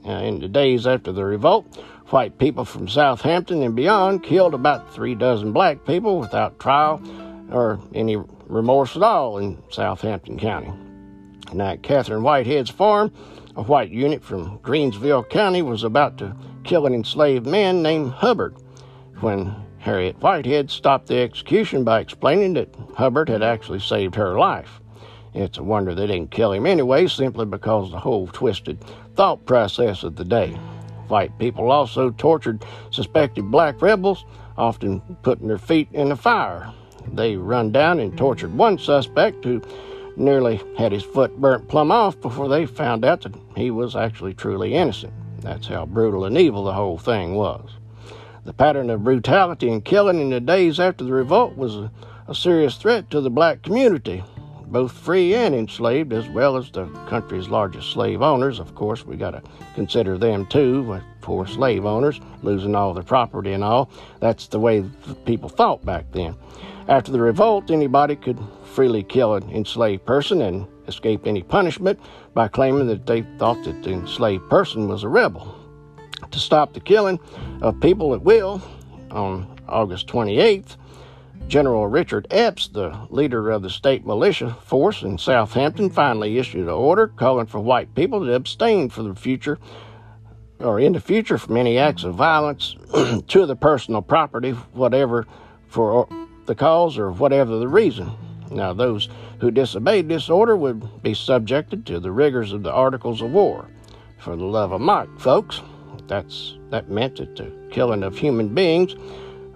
Uh, 0.06 0.22
in 0.22 0.38
the 0.38 0.48
days 0.48 0.86
after 0.86 1.12
the 1.12 1.24
revolt, 1.24 1.66
white 2.10 2.38
people 2.38 2.64
from 2.64 2.88
Southampton 2.88 3.62
and 3.62 3.74
beyond 3.74 4.22
killed 4.22 4.54
about 4.54 4.94
three 4.94 5.14
dozen 5.14 5.52
black 5.52 5.84
people 5.84 6.18
without 6.18 6.60
trial 6.60 7.02
or 7.50 7.80
any 7.92 8.16
remorse 8.46 8.96
at 8.96 9.02
all 9.02 9.38
in 9.38 9.60
Southampton 9.70 10.38
County. 10.38 10.72
And 11.50 11.60
at 11.60 11.82
Catherine 11.82 12.22
Whitehead's 12.22 12.70
farm, 12.70 13.12
a 13.56 13.62
white 13.62 13.90
unit 13.90 14.22
from 14.22 14.58
Greensville 14.60 15.28
County 15.28 15.62
was 15.62 15.82
about 15.82 16.18
to 16.18 16.36
kill 16.62 16.86
an 16.86 16.94
enslaved 16.94 17.46
man 17.46 17.82
named 17.82 18.12
Hubbard 18.12 18.56
when 19.20 19.54
Harriet 19.86 20.20
Whitehead 20.20 20.68
stopped 20.68 21.06
the 21.06 21.20
execution 21.20 21.84
by 21.84 22.00
explaining 22.00 22.54
that 22.54 22.74
Hubbard 22.96 23.28
had 23.28 23.40
actually 23.40 23.78
saved 23.78 24.16
her 24.16 24.36
life. 24.36 24.80
It's 25.32 25.58
a 25.58 25.62
wonder 25.62 25.94
they 25.94 26.08
didn't 26.08 26.32
kill 26.32 26.50
him 26.50 26.66
anyway, 26.66 27.06
simply 27.06 27.46
because 27.46 27.86
of 27.86 27.92
the 27.92 28.00
whole 28.00 28.26
twisted 28.26 28.82
thought 29.14 29.46
process 29.46 30.02
of 30.02 30.16
the 30.16 30.24
day. 30.24 30.54
White 31.06 31.38
people 31.38 31.70
also 31.70 32.10
tortured 32.10 32.64
suspected 32.90 33.48
black 33.48 33.80
rebels, 33.80 34.24
often 34.58 35.02
putting 35.22 35.46
their 35.46 35.56
feet 35.56 35.86
in 35.92 36.08
the 36.08 36.16
fire. 36.16 36.72
They 37.12 37.36
run 37.36 37.70
down 37.70 38.00
and 38.00 38.18
tortured 38.18 38.58
one 38.58 38.78
suspect 38.78 39.44
who 39.44 39.62
nearly 40.16 40.60
had 40.76 40.90
his 40.90 41.04
foot 41.04 41.40
burnt 41.40 41.68
plumb 41.68 41.92
off 41.92 42.20
before 42.20 42.48
they 42.48 42.66
found 42.66 43.04
out 43.04 43.20
that 43.20 43.36
he 43.56 43.70
was 43.70 43.94
actually 43.94 44.34
truly 44.34 44.74
innocent. 44.74 45.12
That's 45.42 45.68
how 45.68 45.86
brutal 45.86 46.24
and 46.24 46.36
evil 46.36 46.64
the 46.64 46.72
whole 46.72 46.98
thing 46.98 47.36
was. 47.36 47.70
The 48.46 48.52
pattern 48.52 48.90
of 48.90 49.02
brutality 49.02 49.68
and 49.68 49.84
killing 49.84 50.20
in 50.20 50.30
the 50.30 50.38
days 50.38 50.78
after 50.78 51.02
the 51.02 51.12
revolt 51.12 51.56
was 51.56 51.74
a, 51.74 51.90
a 52.28 52.34
serious 52.34 52.76
threat 52.76 53.10
to 53.10 53.20
the 53.20 53.28
black 53.28 53.62
community, 53.62 54.22
both 54.68 54.92
free 54.92 55.34
and 55.34 55.52
enslaved, 55.52 56.12
as 56.12 56.28
well 56.28 56.56
as 56.56 56.70
the 56.70 56.86
country's 57.08 57.48
largest 57.48 57.90
slave 57.90 58.22
owners. 58.22 58.60
Of 58.60 58.76
course, 58.76 59.04
we 59.04 59.16
got 59.16 59.32
to 59.32 59.42
consider 59.74 60.16
them 60.16 60.46
too, 60.46 61.00
poor 61.22 61.44
slave 61.48 61.84
owners 61.84 62.20
losing 62.44 62.76
all 62.76 62.94
their 62.94 63.02
property 63.02 63.52
and 63.52 63.64
all. 63.64 63.90
That's 64.20 64.46
the 64.46 64.60
way 64.60 64.84
people 65.24 65.48
thought 65.48 65.84
back 65.84 66.04
then. 66.12 66.36
After 66.86 67.10
the 67.10 67.20
revolt, 67.20 67.72
anybody 67.72 68.14
could 68.14 68.38
freely 68.62 69.02
kill 69.02 69.34
an 69.34 69.50
enslaved 69.50 70.06
person 70.06 70.40
and 70.40 70.68
escape 70.86 71.26
any 71.26 71.42
punishment 71.42 71.98
by 72.32 72.46
claiming 72.46 72.86
that 72.86 73.06
they 73.06 73.22
thought 73.38 73.64
that 73.64 73.82
the 73.82 73.90
enslaved 73.90 74.48
person 74.48 74.86
was 74.86 75.02
a 75.02 75.08
rebel. 75.08 75.65
To 76.30 76.38
stop 76.38 76.72
the 76.72 76.80
killing 76.80 77.20
of 77.60 77.80
people 77.80 78.14
at 78.14 78.22
will, 78.22 78.62
on 79.10 79.58
August 79.68 80.06
28th, 80.08 80.76
General 81.48 81.86
Richard 81.86 82.26
Eppes, 82.30 82.72
the 82.72 83.06
leader 83.08 83.50
of 83.50 83.62
the 83.62 83.70
state 83.70 84.04
militia 84.04 84.56
force 84.62 85.02
in 85.02 85.16
Southampton, 85.18 85.90
finally 85.90 86.38
issued 86.38 86.66
an 86.66 86.70
order 86.70 87.06
calling 87.06 87.46
for 87.46 87.60
white 87.60 87.94
people 87.94 88.24
to 88.24 88.32
abstain 88.32 88.88
for 88.88 89.02
the 89.02 89.14
future 89.14 89.58
or 90.58 90.80
in 90.80 90.92
the 90.92 91.00
future 91.00 91.38
from 91.38 91.56
any 91.56 91.78
acts 91.78 92.04
of 92.04 92.14
violence 92.14 92.76
to 93.28 93.46
the 93.46 93.56
personal 93.56 94.02
property, 94.02 94.52
whatever 94.72 95.26
for 95.68 96.08
the 96.46 96.54
cause 96.54 96.98
or 96.98 97.12
whatever 97.12 97.58
the 97.58 97.68
reason. 97.68 98.10
Now, 98.50 98.72
those 98.72 99.08
who 99.40 99.50
disobeyed 99.50 100.08
this 100.08 100.30
order 100.30 100.56
would 100.56 101.02
be 101.02 101.14
subjected 101.14 101.84
to 101.86 102.00
the 102.00 102.12
rigors 102.12 102.52
of 102.52 102.62
the 102.62 102.72
Articles 102.72 103.20
of 103.20 103.30
War. 103.30 103.68
For 104.18 104.36
the 104.36 104.44
love 104.44 104.72
of 104.72 104.80
Mike, 104.80 105.18
folks, 105.18 105.60
that's 106.08 106.56
that 106.70 106.88
meant 106.88 107.16
that 107.16 107.36
the 107.36 107.52
killing 107.70 108.02
of 108.02 108.16
human 108.18 108.54
beings 108.54 108.94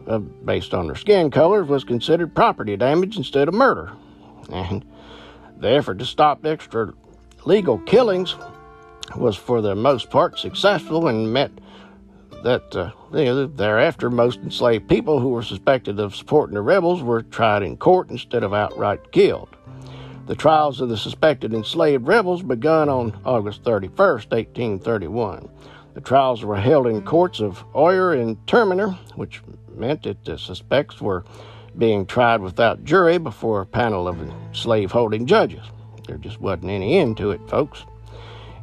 uh, 0.06 0.18
based 0.18 0.74
on 0.74 0.86
their 0.86 0.96
skin 0.96 1.30
color 1.30 1.64
was 1.64 1.84
considered 1.84 2.34
property 2.34 2.76
damage 2.76 3.16
instead 3.16 3.48
of 3.48 3.54
murder. 3.54 3.92
And 4.50 4.84
the 5.58 5.70
effort 5.70 5.98
to 5.98 6.06
stop 6.06 6.44
extra 6.44 6.92
legal 7.44 7.78
killings 7.78 8.34
was 9.16 9.36
for 9.36 9.60
the 9.60 9.74
most 9.74 10.10
part 10.10 10.38
successful 10.38 11.08
and 11.08 11.32
meant 11.32 11.60
that 12.42 12.74
uh, 12.74 12.90
you 13.12 13.24
know, 13.24 13.46
thereafter 13.46 14.10
most 14.10 14.38
enslaved 14.40 14.88
people 14.88 15.20
who 15.20 15.28
were 15.28 15.42
suspected 15.42 15.98
of 16.00 16.16
supporting 16.16 16.54
the 16.54 16.62
rebels 16.62 17.02
were 17.02 17.22
tried 17.22 17.62
in 17.62 17.76
court 17.76 18.10
instead 18.10 18.42
of 18.42 18.54
outright 18.54 19.12
killed. 19.12 19.48
The 20.26 20.34
trials 20.36 20.80
of 20.80 20.88
the 20.88 20.96
suspected 20.96 21.52
enslaved 21.52 22.06
rebels 22.06 22.42
began 22.42 22.88
on 22.88 23.18
August 23.24 23.64
31, 23.64 23.96
1831. 23.96 25.48
The 25.94 26.00
trials 26.00 26.44
were 26.44 26.56
held 26.56 26.86
in 26.86 27.02
courts 27.02 27.40
of 27.40 27.64
Oyer 27.74 28.12
and 28.12 28.36
Terminer, 28.46 28.96
which 29.16 29.42
meant 29.74 30.04
that 30.04 30.24
the 30.24 30.38
suspects 30.38 31.00
were 31.00 31.24
being 31.76 32.06
tried 32.06 32.40
without 32.40 32.84
jury 32.84 33.18
before 33.18 33.62
a 33.62 33.66
panel 33.66 34.06
of 34.06 34.18
slaveholding 34.52 35.26
judges. 35.26 35.64
There 36.06 36.16
just 36.16 36.40
wasn't 36.40 36.70
any 36.70 36.98
end 36.98 37.16
to 37.18 37.32
it, 37.32 37.40
folks. 37.48 37.84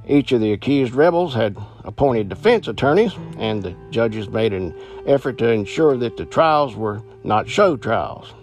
Each 0.07 0.31
of 0.31 0.39
the 0.39 0.53
accused 0.53 0.93
rebels 0.93 1.33
had 1.33 1.57
appointed 1.83 2.29
defense 2.29 2.67
attorneys, 2.69 3.13
and 3.37 3.61
the 3.61 3.75
judges 3.89 4.29
made 4.29 4.53
an 4.53 4.73
effort 5.05 5.37
to 5.39 5.51
ensure 5.51 5.97
that 5.97 6.15
the 6.15 6.25
trials 6.25 6.75
were 6.75 7.01
not 7.25 7.49
show 7.49 7.75
trials. 7.75 8.33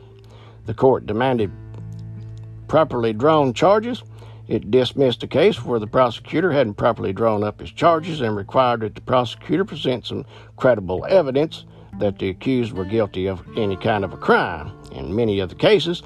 The 0.66 0.75
court 0.75 1.07
demanded 1.07 1.51
properly 2.68 3.14
drawn 3.14 3.55
charges. 3.55 4.03
It 4.47 4.71
dismissed 4.71 5.23
a 5.23 5.27
case 5.27 5.65
where 5.65 5.81
the 5.81 5.87
prosecutor 5.87 6.53
hadn't 6.53 6.75
properly 6.75 7.13
drawn 7.15 7.43
up 7.43 7.61
his 7.61 7.71
charges 7.71 8.21
and 8.21 8.37
required 8.37 8.81
that 8.81 8.95
the 8.95 9.01
prosecutor 9.01 9.65
present 9.65 10.07
some 10.07 10.27
credible 10.57 11.07
evidence 11.09 11.65
that 11.99 12.19
the 12.19 12.29
accused 12.29 12.73
were 12.73 12.85
guilty 12.85 13.27
of 13.27 13.43
any 13.57 13.77
kind 13.77 14.05
of 14.05 14.13
a 14.13 14.19
crime. 14.19 14.73
In 14.93 15.15
many 15.15 15.41
of 15.41 15.49
the 15.49 15.55
cases, 15.55 16.03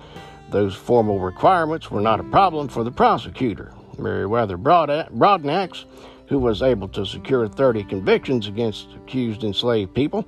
those 0.51 0.74
formal 0.74 1.18
requirements 1.18 1.90
were 1.90 2.01
not 2.01 2.20
a 2.20 2.24
problem 2.24 2.68
for 2.68 2.85
the 2.85 2.92
prosecutor. 2.92 3.72
Meriwether 3.98 4.57
Brodnax, 4.57 5.85
who 6.27 6.38
was 6.38 6.62
able 6.62 6.88
to 6.88 7.05
secure 7.05 7.48
30 7.48 7.85
convictions 7.85 8.46
against 8.46 8.88
accused 8.94 9.42
enslaved 9.42 9.94
people, 9.94 10.24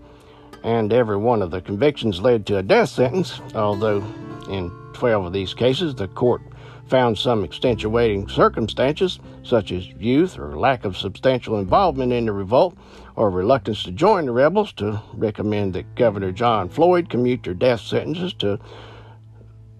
and 0.64 0.92
every 0.92 1.16
one 1.16 1.42
of 1.42 1.52
the 1.52 1.60
convictions 1.60 2.20
led 2.20 2.44
to 2.46 2.56
a 2.56 2.62
death 2.62 2.88
sentence, 2.88 3.40
although 3.54 4.02
in 4.48 4.70
12 4.94 5.26
of 5.26 5.32
these 5.32 5.54
cases 5.54 5.94
the 5.94 6.08
court 6.08 6.42
found 6.90 7.16
some 7.16 7.44
extenuating 7.44 8.28
circumstances, 8.28 9.20
such 9.44 9.70
as 9.70 9.86
youth 9.86 10.36
or 10.38 10.58
lack 10.58 10.84
of 10.84 10.96
substantial 10.96 11.58
involvement 11.58 12.12
in 12.12 12.26
the 12.26 12.32
revolt 12.32 12.76
or 13.14 13.30
reluctance 13.30 13.84
to 13.84 13.92
join 13.92 14.26
the 14.26 14.32
rebels, 14.32 14.72
to 14.72 15.00
recommend 15.14 15.72
that 15.72 15.94
Governor 15.94 16.32
John 16.32 16.68
Floyd 16.68 17.08
commute 17.08 17.44
their 17.44 17.54
death 17.54 17.80
sentences 17.80 18.34
to 18.34 18.58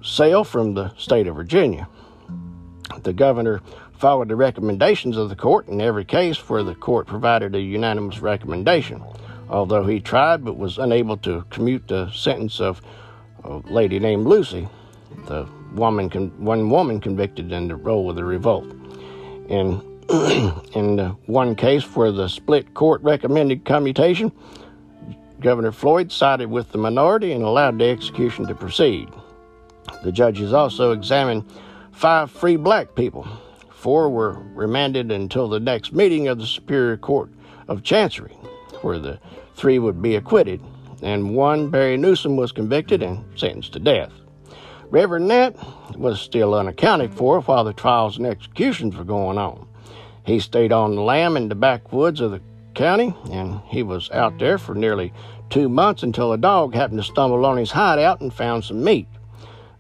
sail 0.02 0.44
from 0.44 0.74
the 0.74 0.94
state 0.96 1.26
of 1.26 1.34
Virginia. 1.34 1.88
The 3.02 3.12
governor 3.12 3.60
followed 3.98 4.28
the 4.28 4.36
recommendations 4.36 5.16
of 5.16 5.28
the 5.28 5.36
court 5.36 5.68
in 5.68 5.80
every 5.80 6.04
case 6.04 6.48
where 6.48 6.62
the 6.62 6.74
court 6.74 7.06
provided 7.06 7.54
a 7.54 7.60
unanimous 7.60 8.20
recommendation, 8.20 9.02
although 9.48 9.84
he 9.84 10.00
tried 10.00 10.44
but 10.44 10.56
was 10.56 10.78
unable 10.78 11.16
to 11.18 11.44
commute 11.50 11.88
the 11.88 12.10
sentence 12.12 12.60
of 12.60 12.80
a 13.44 13.56
lady 13.70 13.98
named 13.98 14.26
Lucy, 14.26 14.68
the 15.26 15.46
woman 15.74 16.10
con- 16.10 16.32
one 16.38 16.70
woman 16.70 17.00
convicted 17.00 17.52
in 17.52 17.68
the 17.68 17.76
role 17.76 18.10
of 18.10 18.16
the 18.16 18.24
revolt. 18.24 18.70
In 19.48 19.80
in 20.74 20.98
one 21.26 21.54
case 21.54 21.84
where 21.94 22.10
the 22.10 22.28
split 22.28 22.74
court 22.74 23.00
recommended 23.02 23.64
commutation, 23.64 24.32
Governor 25.40 25.70
Floyd 25.70 26.10
sided 26.10 26.50
with 26.50 26.72
the 26.72 26.78
minority 26.78 27.32
and 27.32 27.44
allowed 27.44 27.78
the 27.78 27.88
execution 27.88 28.46
to 28.48 28.54
proceed. 28.54 29.08
The 30.02 30.10
judges 30.10 30.52
also 30.52 30.90
examined 30.92 31.44
five 31.92 32.30
free 32.30 32.56
black 32.56 32.94
people. 32.94 33.26
Four 33.70 34.10
were 34.10 34.42
remanded 34.52 35.12
until 35.12 35.48
the 35.48 35.60
next 35.60 35.92
meeting 35.92 36.28
of 36.28 36.38
the 36.38 36.46
Superior 36.46 36.96
Court 36.96 37.30
of 37.68 37.82
Chancery, 37.82 38.36
where 38.82 38.98
the 38.98 39.20
three 39.54 39.78
would 39.78 40.02
be 40.02 40.16
acquitted, 40.16 40.60
and 41.02 41.34
one, 41.34 41.70
Berry 41.70 41.96
Newsom, 41.96 42.36
was 42.36 42.52
convicted 42.52 43.02
and 43.02 43.24
sentenced 43.38 43.72
to 43.74 43.78
death. 43.78 44.12
Reverend 44.90 45.28
Nat 45.28 45.54
was 45.96 46.20
still 46.20 46.52
unaccounted 46.52 47.14
for 47.14 47.40
while 47.42 47.62
the 47.62 47.72
trials 47.72 48.16
and 48.16 48.26
executions 48.26 48.96
were 48.96 49.04
going 49.04 49.38
on. 49.38 49.68
He 50.26 50.40
stayed 50.40 50.72
on 50.72 50.96
the 50.96 51.00
lam 51.00 51.36
in 51.36 51.48
the 51.48 51.54
backwoods 51.54 52.20
of 52.20 52.32
the 52.32 52.40
county, 52.74 53.14
and 53.30 53.60
he 53.66 53.84
was 53.84 54.10
out 54.10 54.38
there 54.38 54.58
for 54.58 54.74
nearly 54.74 55.12
two 55.48 55.68
months 55.68 56.02
until 56.02 56.32
a 56.32 56.38
dog 56.38 56.74
happened 56.74 56.98
to 56.98 57.04
stumble 57.04 57.46
on 57.46 57.56
his 57.56 57.70
hideout 57.70 58.20
and 58.20 58.34
found 58.34 58.64
some 58.64 58.82
meat. 58.82 59.06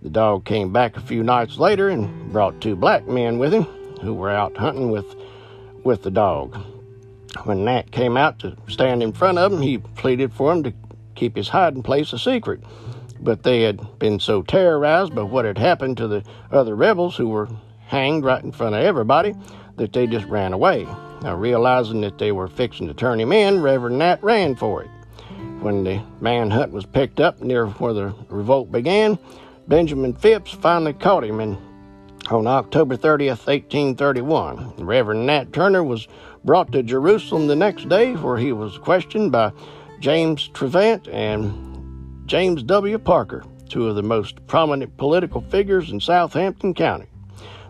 The 0.00 0.10
dog 0.10 0.44
came 0.44 0.72
back 0.72 0.96
a 0.96 1.00
few 1.00 1.24
nights 1.24 1.58
later 1.58 1.88
and 1.88 2.32
brought 2.32 2.60
two 2.60 2.76
black 2.76 3.08
men 3.08 3.40
with 3.40 3.52
him 3.52 3.64
who 4.02 4.14
were 4.14 4.30
out 4.30 4.56
hunting 4.56 4.92
with, 4.92 5.16
with 5.82 6.04
the 6.04 6.10
dog. 6.12 6.56
When 7.44 7.64
Nat 7.64 7.90
came 7.90 8.16
out 8.16 8.38
to 8.40 8.56
stand 8.68 9.02
in 9.02 9.12
front 9.12 9.38
of 9.38 9.52
him, 9.52 9.60
he 9.60 9.78
pleaded 9.78 10.32
for 10.32 10.52
him 10.52 10.62
to 10.62 10.72
keep 11.16 11.36
his 11.36 11.48
hiding 11.48 11.82
place 11.82 12.12
a 12.12 12.18
secret. 12.18 12.60
But 13.20 13.42
they 13.42 13.62
had 13.62 13.98
been 13.98 14.18
so 14.18 14.42
terrorized 14.42 15.14
by 15.14 15.22
what 15.22 15.44
had 15.44 15.58
happened 15.58 15.98
to 15.98 16.08
the 16.08 16.24
other 16.50 16.74
rebels 16.74 17.16
who 17.16 17.28
were 17.28 17.48
hanged 17.86 18.24
right 18.24 18.42
in 18.42 18.52
front 18.52 18.74
of 18.74 18.82
everybody 18.82 19.34
that 19.76 19.92
they 19.92 20.06
just 20.06 20.26
ran 20.26 20.52
away. 20.52 20.86
Now, 21.22 21.36
realizing 21.36 22.00
that 22.00 22.18
they 22.18 22.32
were 22.32 22.48
fixing 22.48 22.86
to 22.88 22.94
turn 22.94 23.20
him 23.20 23.32
in, 23.32 23.60
Reverend 23.60 23.98
Nat 23.98 24.22
ran 24.22 24.54
for 24.54 24.82
it. 24.82 24.90
When 25.60 25.84
the 25.84 26.02
manhunt 26.20 26.72
was 26.72 26.86
picked 26.86 27.20
up 27.20 27.42
near 27.42 27.66
where 27.66 27.92
the 27.92 28.14
revolt 28.28 28.72
began, 28.72 29.18
Benjamin 29.68 30.14
Phipps 30.14 30.52
finally 30.52 30.94
caught 30.94 31.24
him 31.24 31.40
and 31.40 31.58
on 32.30 32.46
October 32.46 32.96
30th, 32.96 33.46
1831. 33.46 34.74
Reverend 34.78 35.26
Nat 35.26 35.52
Turner 35.52 35.82
was 35.82 36.08
brought 36.44 36.72
to 36.72 36.82
Jerusalem 36.82 37.48
the 37.48 37.56
next 37.56 37.88
day, 37.88 38.14
where 38.14 38.38
he 38.38 38.52
was 38.52 38.78
questioned 38.78 39.32
by 39.32 39.52
James 39.98 40.48
Trevant 40.48 41.08
and 41.08 41.69
James 42.30 42.62
W. 42.62 42.96
Parker, 42.96 43.42
two 43.68 43.88
of 43.88 43.96
the 43.96 44.04
most 44.04 44.46
prominent 44.46 44.96
political 44.96 45.40
figures 45.40 45.90
in 45.90 45.98
Southampton 45.98 46.72
County. 46.72 47.08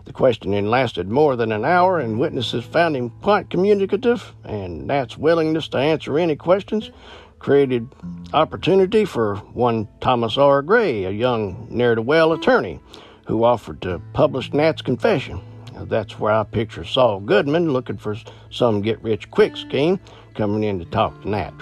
The 0.05 0.13
questioning 0.13 0.67
lasted 0.67 1.09
more 1.09 1.35
than 1.35 1.51
an 1.51 1.65
hour, 1.65 1.97
and 1.97 2.19
witnesses 2.19 2.63
found 2.63 2.95
him 2.95 3.09
quite 3.23 3.49
communicative, 3.49 4.35
and 4.43 4.85
Nat's 4.85 5.17
willingness 5.17 5.67
to 5.69 5.79
answer 5.79 6.19
any 6.19 6.35
questions 6.35 6.91
created 7.39 7.87
opportunity 8.33 9.03
for 9.03 9.37
one 9.53 9.87
Thomas 9.99 10.37
R. 10.37 10.61
Gray, 10.61 11.05
a 11.05 11.09
young 11.09 11.65
ne'er-do-well 11.71 12.31
attorney, 12.31 12.79
who 13.25 13.43
offered 13.43 13.81
to 13.81 13.99
publish 14.13 14.53
Nat's 14.53 14.83
confession. 14.83 15.41
That's 15.73 16.19
where 16.19 16.33
I 16.33 16.43
picture 16.43 16.85
Saul 16.85 17.19
Goodman 17.21 17.73
looking 17.73 17.97
for 17.97 18.15
some 18.51 18.83
get-rich-quick 18.83 19.57
scheme, 19.57 19.99
coming 20.35 20.63
in 20.63 20.77
to 20.77 20.85
talk 20.85 21.19
to 21.23 21.29
Nat. 21.29 21.53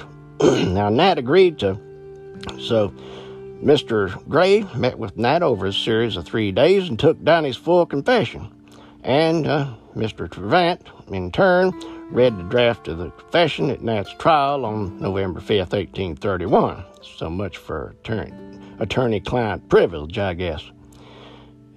now, 0.41 0.89
Nat 0.89 1.17
agreed 1.17 1.59
to, 1.59 1.79
so 2.59 2.89
Mr. 3.63 4.27
Gray 4.29 4.65
met 4.75 4.97
with 4.97 5.17
Nat 5.17 5.43
over 5.43 5.65
a 5.65 5.73
series 5.73 6.15
of 6.15 6.25
three 6.25 6.51
days 6.51 6.87
and 6.87 6.97
took 6.97 7.21
down 7.23 7.43
his 7.43 7.57
full 7.57 7.85
confession. 7.85 8.49
And 9.03 9.47
uh, 9.47 9.73
Mr. 9.95 10.31
Trevant, 10.31 10.81
in 11.09 11.31
turn, 11.31 11.73
read 12.09 12.37
the 12.37 12.43
draft 12.43 12.87
of 12.87 12.97
the 12.97 13.11
confession 13.11 13.69
at 13.69 13.81
Nat's 13.81 14.13
trial 14.13 14.65
on 14.65 14.99
November 14.99 15.41
5th, 15.41 15.73
1831. 15.73 16.83
So 17.17 17.29
much 17.29 17.57
for 17.57 17.95
attorney 18.79 19.19
client 19.19 19.67
privilege, 19.69 20.17
I 20.17 20.33
guess. 20.33 20.63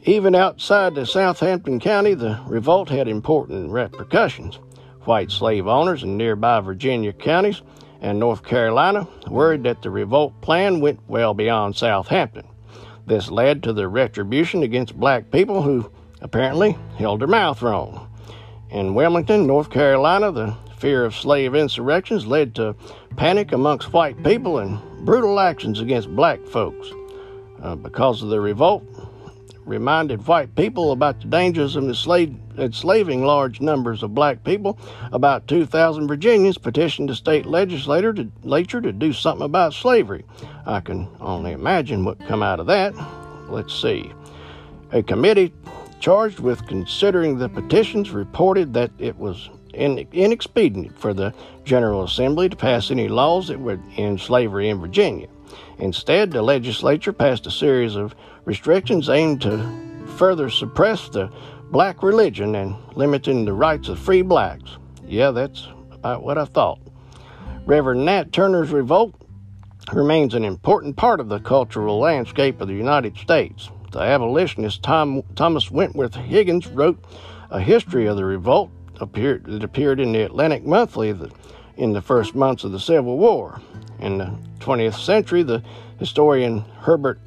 Even 0.05 0.35
outside 0.35 0.95
the 0.95 1.07
Southampton 1.07 1.79
County, 1.79 2.15
the 2.15 2.41
revolt 2.47 2.89
had 2.89 3.09
important 3.09 3.71
repercussions. 3.71 4.59
White 5.03 5.31
slave 5.31 5.67
owners 5.67 6.03
in 6.03 6.17
nearby 6.17 6.61
Virginia 6.61 7.13
counties 7.13 7.63
and 8.03 8.19
North 8.19 8.43
Carolina 8.43 9.07
worried 9.29 9.63
that 9.63 9.81
the 9.81 9.89
revolt 9.89 10.39
plan 10.43 10.81
went 10.81 11.01
well 11.09 11.33
beyond 11.33 11.77
Southampton. 11.77 12.47
This 13.07 13.31
led 13.31 13.63
to 13.63 13.73
the 13.73 13.89
retribution 13.89 14.63
against 14.65 14.99
black 14.99 15.31
people 15.31 15.63
who 15.63 15.91
apparently 16.21 16.77
held 16.99 17.21
their 17.21 17.29
mouth 17.29 17.63
wrong. 17.63 18.09
In 18.71 18.95
Wilmington, 18.95 19.47
North 19.47 19.71
Carolina, 19.71 20.33
the 20.33 20.57
fear 20.77 21.05
of 21.05 21.15
slave 21.15 21.55
insurrections 21.55 22.27
led 22.27 22.57
to 22.57 22.75
panic 23.17 23.53
amongst 23.53 23.93
white 23.93 24.21
people 24.25 24.59
and 24.59 24.81
brutal 25.05 25.39
actions 25.39 25.79
against 25.79 26.15
black 26.15 26.45
folks. 26.47 26.91
Uh, 27.63 27.77
because 27.77 28.21
of 28.23 28.31
the 28.31 28.41
revolt, 28.41 28.83
reminded 29.65 30.27
white 30.27 30.55
people 30.55 30.93
about 30.93 31.21
the 31.21 31.29
dangers 31.29 31.77
of 31.77 31.85
enslaving 31.85 33.25
large 33.25 33.61
numbers 33.61 34.03
of 34.03 34.15
black 34.15 34.43
people. 34.45 34.79
About 35.13 35.47
2,000 35.49 36.09
Virginians 36.09 36.59
petitioned 36.59 37.09
the 37.09 37.15
state 37.15 37.47
legislature 37.47 38.13
to, 38.13 38.25
to 38.25 38.93
do 38.93 39.13
something 39.13 39.45
about 39.45 39.75
slavery. 39.75 40.25
I 40.67 40.81
can 40.81 41.09
only 41.21 41.53
imagine 41.53 42.05
what 42.05 42.19
come 42.27 42.43
out 42.43 42.61
of 42.61 42.67
that. 42.67 42.95
Let's 43.49 43.75
see. 43.75 44.13
A 44.93 45.03
committee 45.03 45.53
charged 46.01 46.41
with 46.41 46.67
considering 46.67 47.39
the 47.39 47.49
petitions 47.49 48.11
reported 48.11 48.75
that 48.75 48.91
it 48.99 49.17
was 49.17 49.49
inexpedient 49.73 50.99
for 50.99 51.15
the 51.15 51.33
General 51.65 52.03
Assembly 52.03 52.49
to 52.49 52.57
pass 52.57 52.91
any 52.91 53.09
laws 53.09 53.49
that 53.49 53.61
would 53.61 53.81
end 53.97 54.21
slavery 54.21 54.69
in 54.69 54.81
Virginia. 54.81 55.29
Instead, 55.79 56.31
the 56.31 56.43
legislature 56.43 57.13
passed 57.13 57.47
a 57.47 57.51
series 57.51 57.97
of 57.97 58.15
restrictions 58.45 59.09
aimed 59.09 59.41
to 59.43 60.07
further 60.17 60.51
suppress 60.51 61.09
the 61.09 61.31
black 61.71 62.03
religion 62.03 62.55
and 62.55 62.77
limiting 62.95 63.45
the 63.45 63.53
rights 63.53 63.89
of 63.89 63.99
free 63.99 64.23
blacks. 64.23 64.77
Yeah, 65.07 65.31
that's 65.31 65.67
about 65.91 66.23
what 66.23 66.39
I 66.39 66.45
thought. 66.45 66.81
Reverend 67.65 68.05
Nat 68.05 68.33
Turner's 68.33 68.71
revolt 68.71 69.15
remains 69.93 70.35
an 70.35 70.45
important 70.45 70.97
part 70.97 71.21
of 71.21 71.29
the 71.29 71.41
cultural 71.41 71.99
landscape 71.99 72.61
of 72.61 72.69
the 72.69 72.75
United 72.75 73.17
States. 73.17 73.71
The 73.91 74.01
abolitionist 74.01 74.83
Tom, 74.83 75.23
Thomas 75.35 75.71
Wentworth 75.71 76.15
Higgins 76.15 76.67
wrote 76.67 77.05
a 77.51 77.61
history 77.61 78.07
of 78.07 78.17
the 78.17 78.25
revolt 78.25 78.71
appeared, 79.01 79.45
that 79.47 79.65
appeared 79.65 80.01
in 80.01 80.13
the 80.13 80.23
Atlantic 80.23 80.65
Monthly 80.65 81.13
in 81.77 81.93
the 81.93 82.03
first 82.03 82.35
months 82.35 82.65
of 82.65 82.73
the 82.73 82.81
Civil 82.81 83.19
War. 83.19 83.61
In 83.99 84.19
the 84.19 84.37
20th 84.61 84.99
century, 84.99 85.43
the 85.43 85.63
historian 85.99 86.61
Herbert 86.81 87.21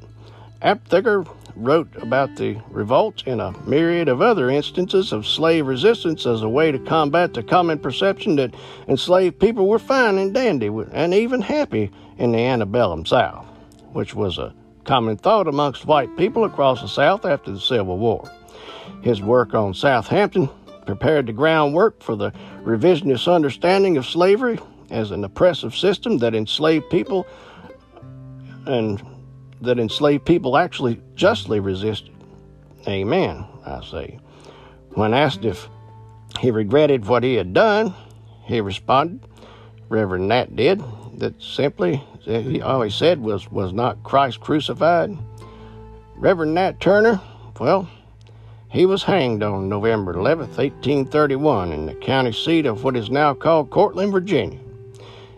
Aptheker 0.62 1.26
wrote 1.56 1.88
about 1.96 2.36
the 2.36 2.58
revolt 2.68 3.26
in 3.26 3.40
a 3.40 3.52
myriad 3.66 4.08
of 4.08 4.20
other 4.20 4.50
instances 4.50 5.12
of 5.12 5.26
slave 5.26 5.66
resistance 5.66 6.26
as 6.26 6.42
a 6.42 6.48
way 6.48 6.70
to 6.70 6.78
combat 6.78 7.32
the 7.32 7.42
common 7.42 7.78
perception 7.78 8.36
that 8.36 8.54
enslaved 8.88 9.38
people 9.40 9.66
were 9.66 9.78
fine 9.78 10.18
and 10.18 10.34
dandy 10.34 10.70
and 10.92 11.14
even 11.14 11.40
happy 11.40 11.90
in 12.18 12.32
the 12.32 12.38
antebellum 12.38 13.06
South, 13.06 13.46
which 13.92 14.14
was 14.14 14.38
a 14.38 14.52
common 14.84 15.16
thought 15.16 15.48
amongst 15.48 15.86
white 15.86 16.14
people 16.16 16.44
across 16.44 16.82
the 16.82 16.88
South 16.88 17.24
after 17.24 17.50
the 17.50 17.60
Civil 17.60 17.98
War. 17.98 18.30
His 19.02 19.22
work 19.22 19.54
on 19.54 19.74
Southampton 19.74 20.48
prepared 20.86 21.26
the 21.26 21.32
groundwork 21.32 22.02
for 22.02 22.16
the 22.16 22.32
revisionist 22.62 23.32
understanding 23.32 23.96
of 23.96 24.06
slavery 24.06 24.58
as 24.90 25.10
an 25.10 25.24
oppressive 25.24 25.76
system 25.76 26.18
that 26.18 26.34
enslaved 26.34 26.88
people 26.90 27.26
and 28.66 29.02
that 29.60 29.78
enslaved 29.78 30.24
people 30.24 30.56
actually 30.56 31.00
justly 31.14 31.60
resisted. 31.60 32.14
Amen, 32.86 33.44
I 33.64 33.84
say. 33.84 34.18
When 34.90 35.12
asked 35.12 35.44
if 35.44 35.68
he 36.40 36.50
regretted 36.50 37.06
what 37.06 37.24
he 37.24 37.34
had 37.34 37.52
done, 37.52 37.94
he 38.44 38.60
responded, 38.60 39.20
Reverend 39.88 40.28
Nat 40.28 40.54
did, 40.56 40.82
that 41.18 41.40
simply, 41.40 42.02
he 42.24 42.60
always 42.60 42.94
said, 42.94 43.20
was, 43.20 43.50
was 43.50 43.72
not 43.72 44.02
Christ 44.02 44.40
crucified. 44.40 45.16
Reverend 46.16 46.54
Nat 46.54 46.80
Turner, 46.80 47.20
well, 47.58 47.88
he 48.76 48.84
was 48.84 49.04
hanged 49.04 49.42
on 49.42 49.70
November 49.70 50.12
11, 50.12 50.48
1831, 50.48 51.72
in 51.72 51.86
the 51.86 51.94
county 51.94 52.30
seat 52.30 52.66
of 52.66 52.84
what 52.84 52.94
is 52.94 53.08
now 53.08 53.32
called 53.32 53.70
Courtland, 53.70 54.12
Virginia. 54.12 54.58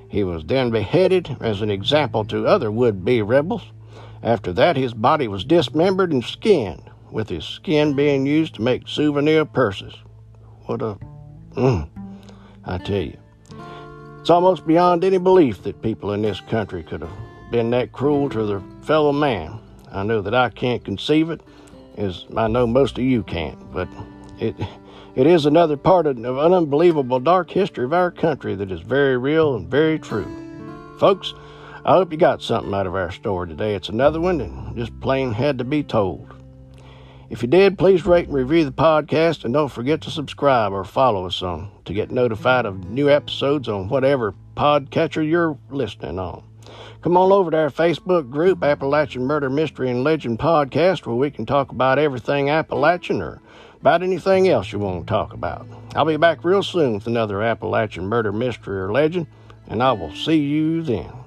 He 0.09 0.25
was 0.25 0.43
then 0.45 0.73
beheaded 0.73 1.37
as 1.41 1.63
an 1.63 1.71
example 1.71 2.25
to 2.25 2.49
other 2.49 2.73
would 2.73 3.05
be 3.05 3.23
rebels. 3.23 3.63
After 4.25 4.53
that, 4.55 4.77
his 4.77 4.93
body 4.93 5.29
was 5.29 5.45
dismembered 5.45 6.11
and 6.11 6.25
skinned, 6.25 6.91
with 7.13 7.29
his 7.29 7.45
skin 7.45 7.95
being 7.95 8.27
used 8.27 8.57
to 8.57 8.63
make 8.63 8.89
souvenir 8.89 9.45
purses. 9.45 9.95
What 10.67 10.83
a. 10.83 10.99
Mm, 11.53 11.89
I 12.65 12.79
tell 12.79 13.03
you. 13.03 13.19
It's 14.21 14.31
almost 14.31 14.67
beyond 14.67 15.05
any 15.05 15.19
belief 15.19 15.63
that 15.63 15.81
people 15.81 16.13
in 16.13 16.23
this 16.23 16.41
country 16.41 16.83
could 16.83 17.03
have 17.03 17.17
been 17.53 17.71
that 17.71 17.93
cruel 17.93 18.31
to 18.31 18.45
their 18.47 18.63
fellow 18.83 19.13
man. 19.13 19.61
I 19.93 20.03
know 20.03 20.23
that 20.23 20.35
I 20.35 20.51
can't 20.51 20.85
conceive 20.85 21.31
it, 21.31 21.41
as 21.99 22.25
I 22.37 22.49
know 22.49 22.67
most 22.67 22.97
of 22.97 23.05
you 23.05 23.23
can't, 23.23 23.59
but 23.73 23.89
it 24.39 24.55
it 25.15 25.27
is 25.27 25.47
another 25.47 25.77
part 25.77 26.07
of 26.07 26.17
an 26.17 26.25
unbelievable 26.25 27.19
dark 27.19 27.51
history 27.51 27.85
of 27.85 27.93
our 27.93 28.13
country 28.13 28.55
that 28.55 28.71
is 28.71 28.81
very 28.81 29.19
real 29.19 29.57
and 29.57 29.69
very 29.69 29.99
true. 29.99 30.29
Folks, 31.01 31.35
I 31.85 31.95
hope 31.95 32.13
you 32.13 32.19
got 32.19 32.41
something 32.41 32.73
out 32.73 32.87
of 32.87 32.95
our 32.95 33.11
story 33.11 33.49
today. 33.49 33.75
It's 33.75 33.89
another 33.89 34.21
one 34.21 34.39
that 34.39 34.77
just 34.77 34.99
plain 35.01 35.33
had 35.33 35.59
to 35.59 35.65
be 35.65 35.83
told. 35.83 36.35
If 37.31 37.43
you 37.43 37.49
did, 37.49 37.79
please 37.79 38.07
rate 38.07 38.27
and 38.27 38.35
review 38.35 38.65
the 38.65 38.73
podcast 38.73 39.45
and 39.45 39.53
don't 39.53 39.69
forget 39.69 40.01
to 40.03 40.11
subscribe 40.11 40.73
or 40.73 40.85
follow 40.85 41.27
us 41.27 41.43
on 41.43 41.71
to 41.85 41.93
get 41.93 42.11
notified 42.11 42.65
of 42.65 42.89
new 42.89 43.11
episodes 43.11 43.69
on 43.69 43.89
whatever 43.89 44.35
podcatcher 44.57 45.29
you're 45.29 45.59
listening 45.71 46.19
on. 46.19 46.48
Come 47.01 47.17
on 47.17 47.31
over 47.31 47.53
to 47.53 47.57
our 47.57 47.71
Facebook 47.71 48.29
group, 48.29 48.65
Appalachian 48.65 49.25
Murder 49.25 49.49
Mystery 49.49 49.89
and 49.89 50.03
Legend 50.03 50.41
Podcast, 50.41 51.07
where 51.07 51.15
we 51.15 51.31
can 51.31 51.47
talk 51.47 51.71
about 51.71 51.97
everything 51.97 52.51
Appalachian 52.51 53.23
or 53.23 53.41
about 53.81 54.03
anything 54.03 54.49
else 54.49 54.73
you 54.73 54.81
want 54.81 55.07
to 55.07 55.09
talk 55.09 55.33
about. 55.33 55.65
I'll 55.95 56.05
be 56.05 56.17
back 56.17 56.45
real 56.45 56.65
soon 56.65 56.95
with 56.95 57.07
another 57.07 57.41
Appalachian 57.41 58.09
murder 58.09 58.33
mystery 58.33 58.81
or 58.81 58.91
legend, 58.91 59.29
and 59.69 59.81
I 59.81 59.93
will 59.93 60.13
see 60.13 60.39
you 60.39 60.83
then. 60.83 61.18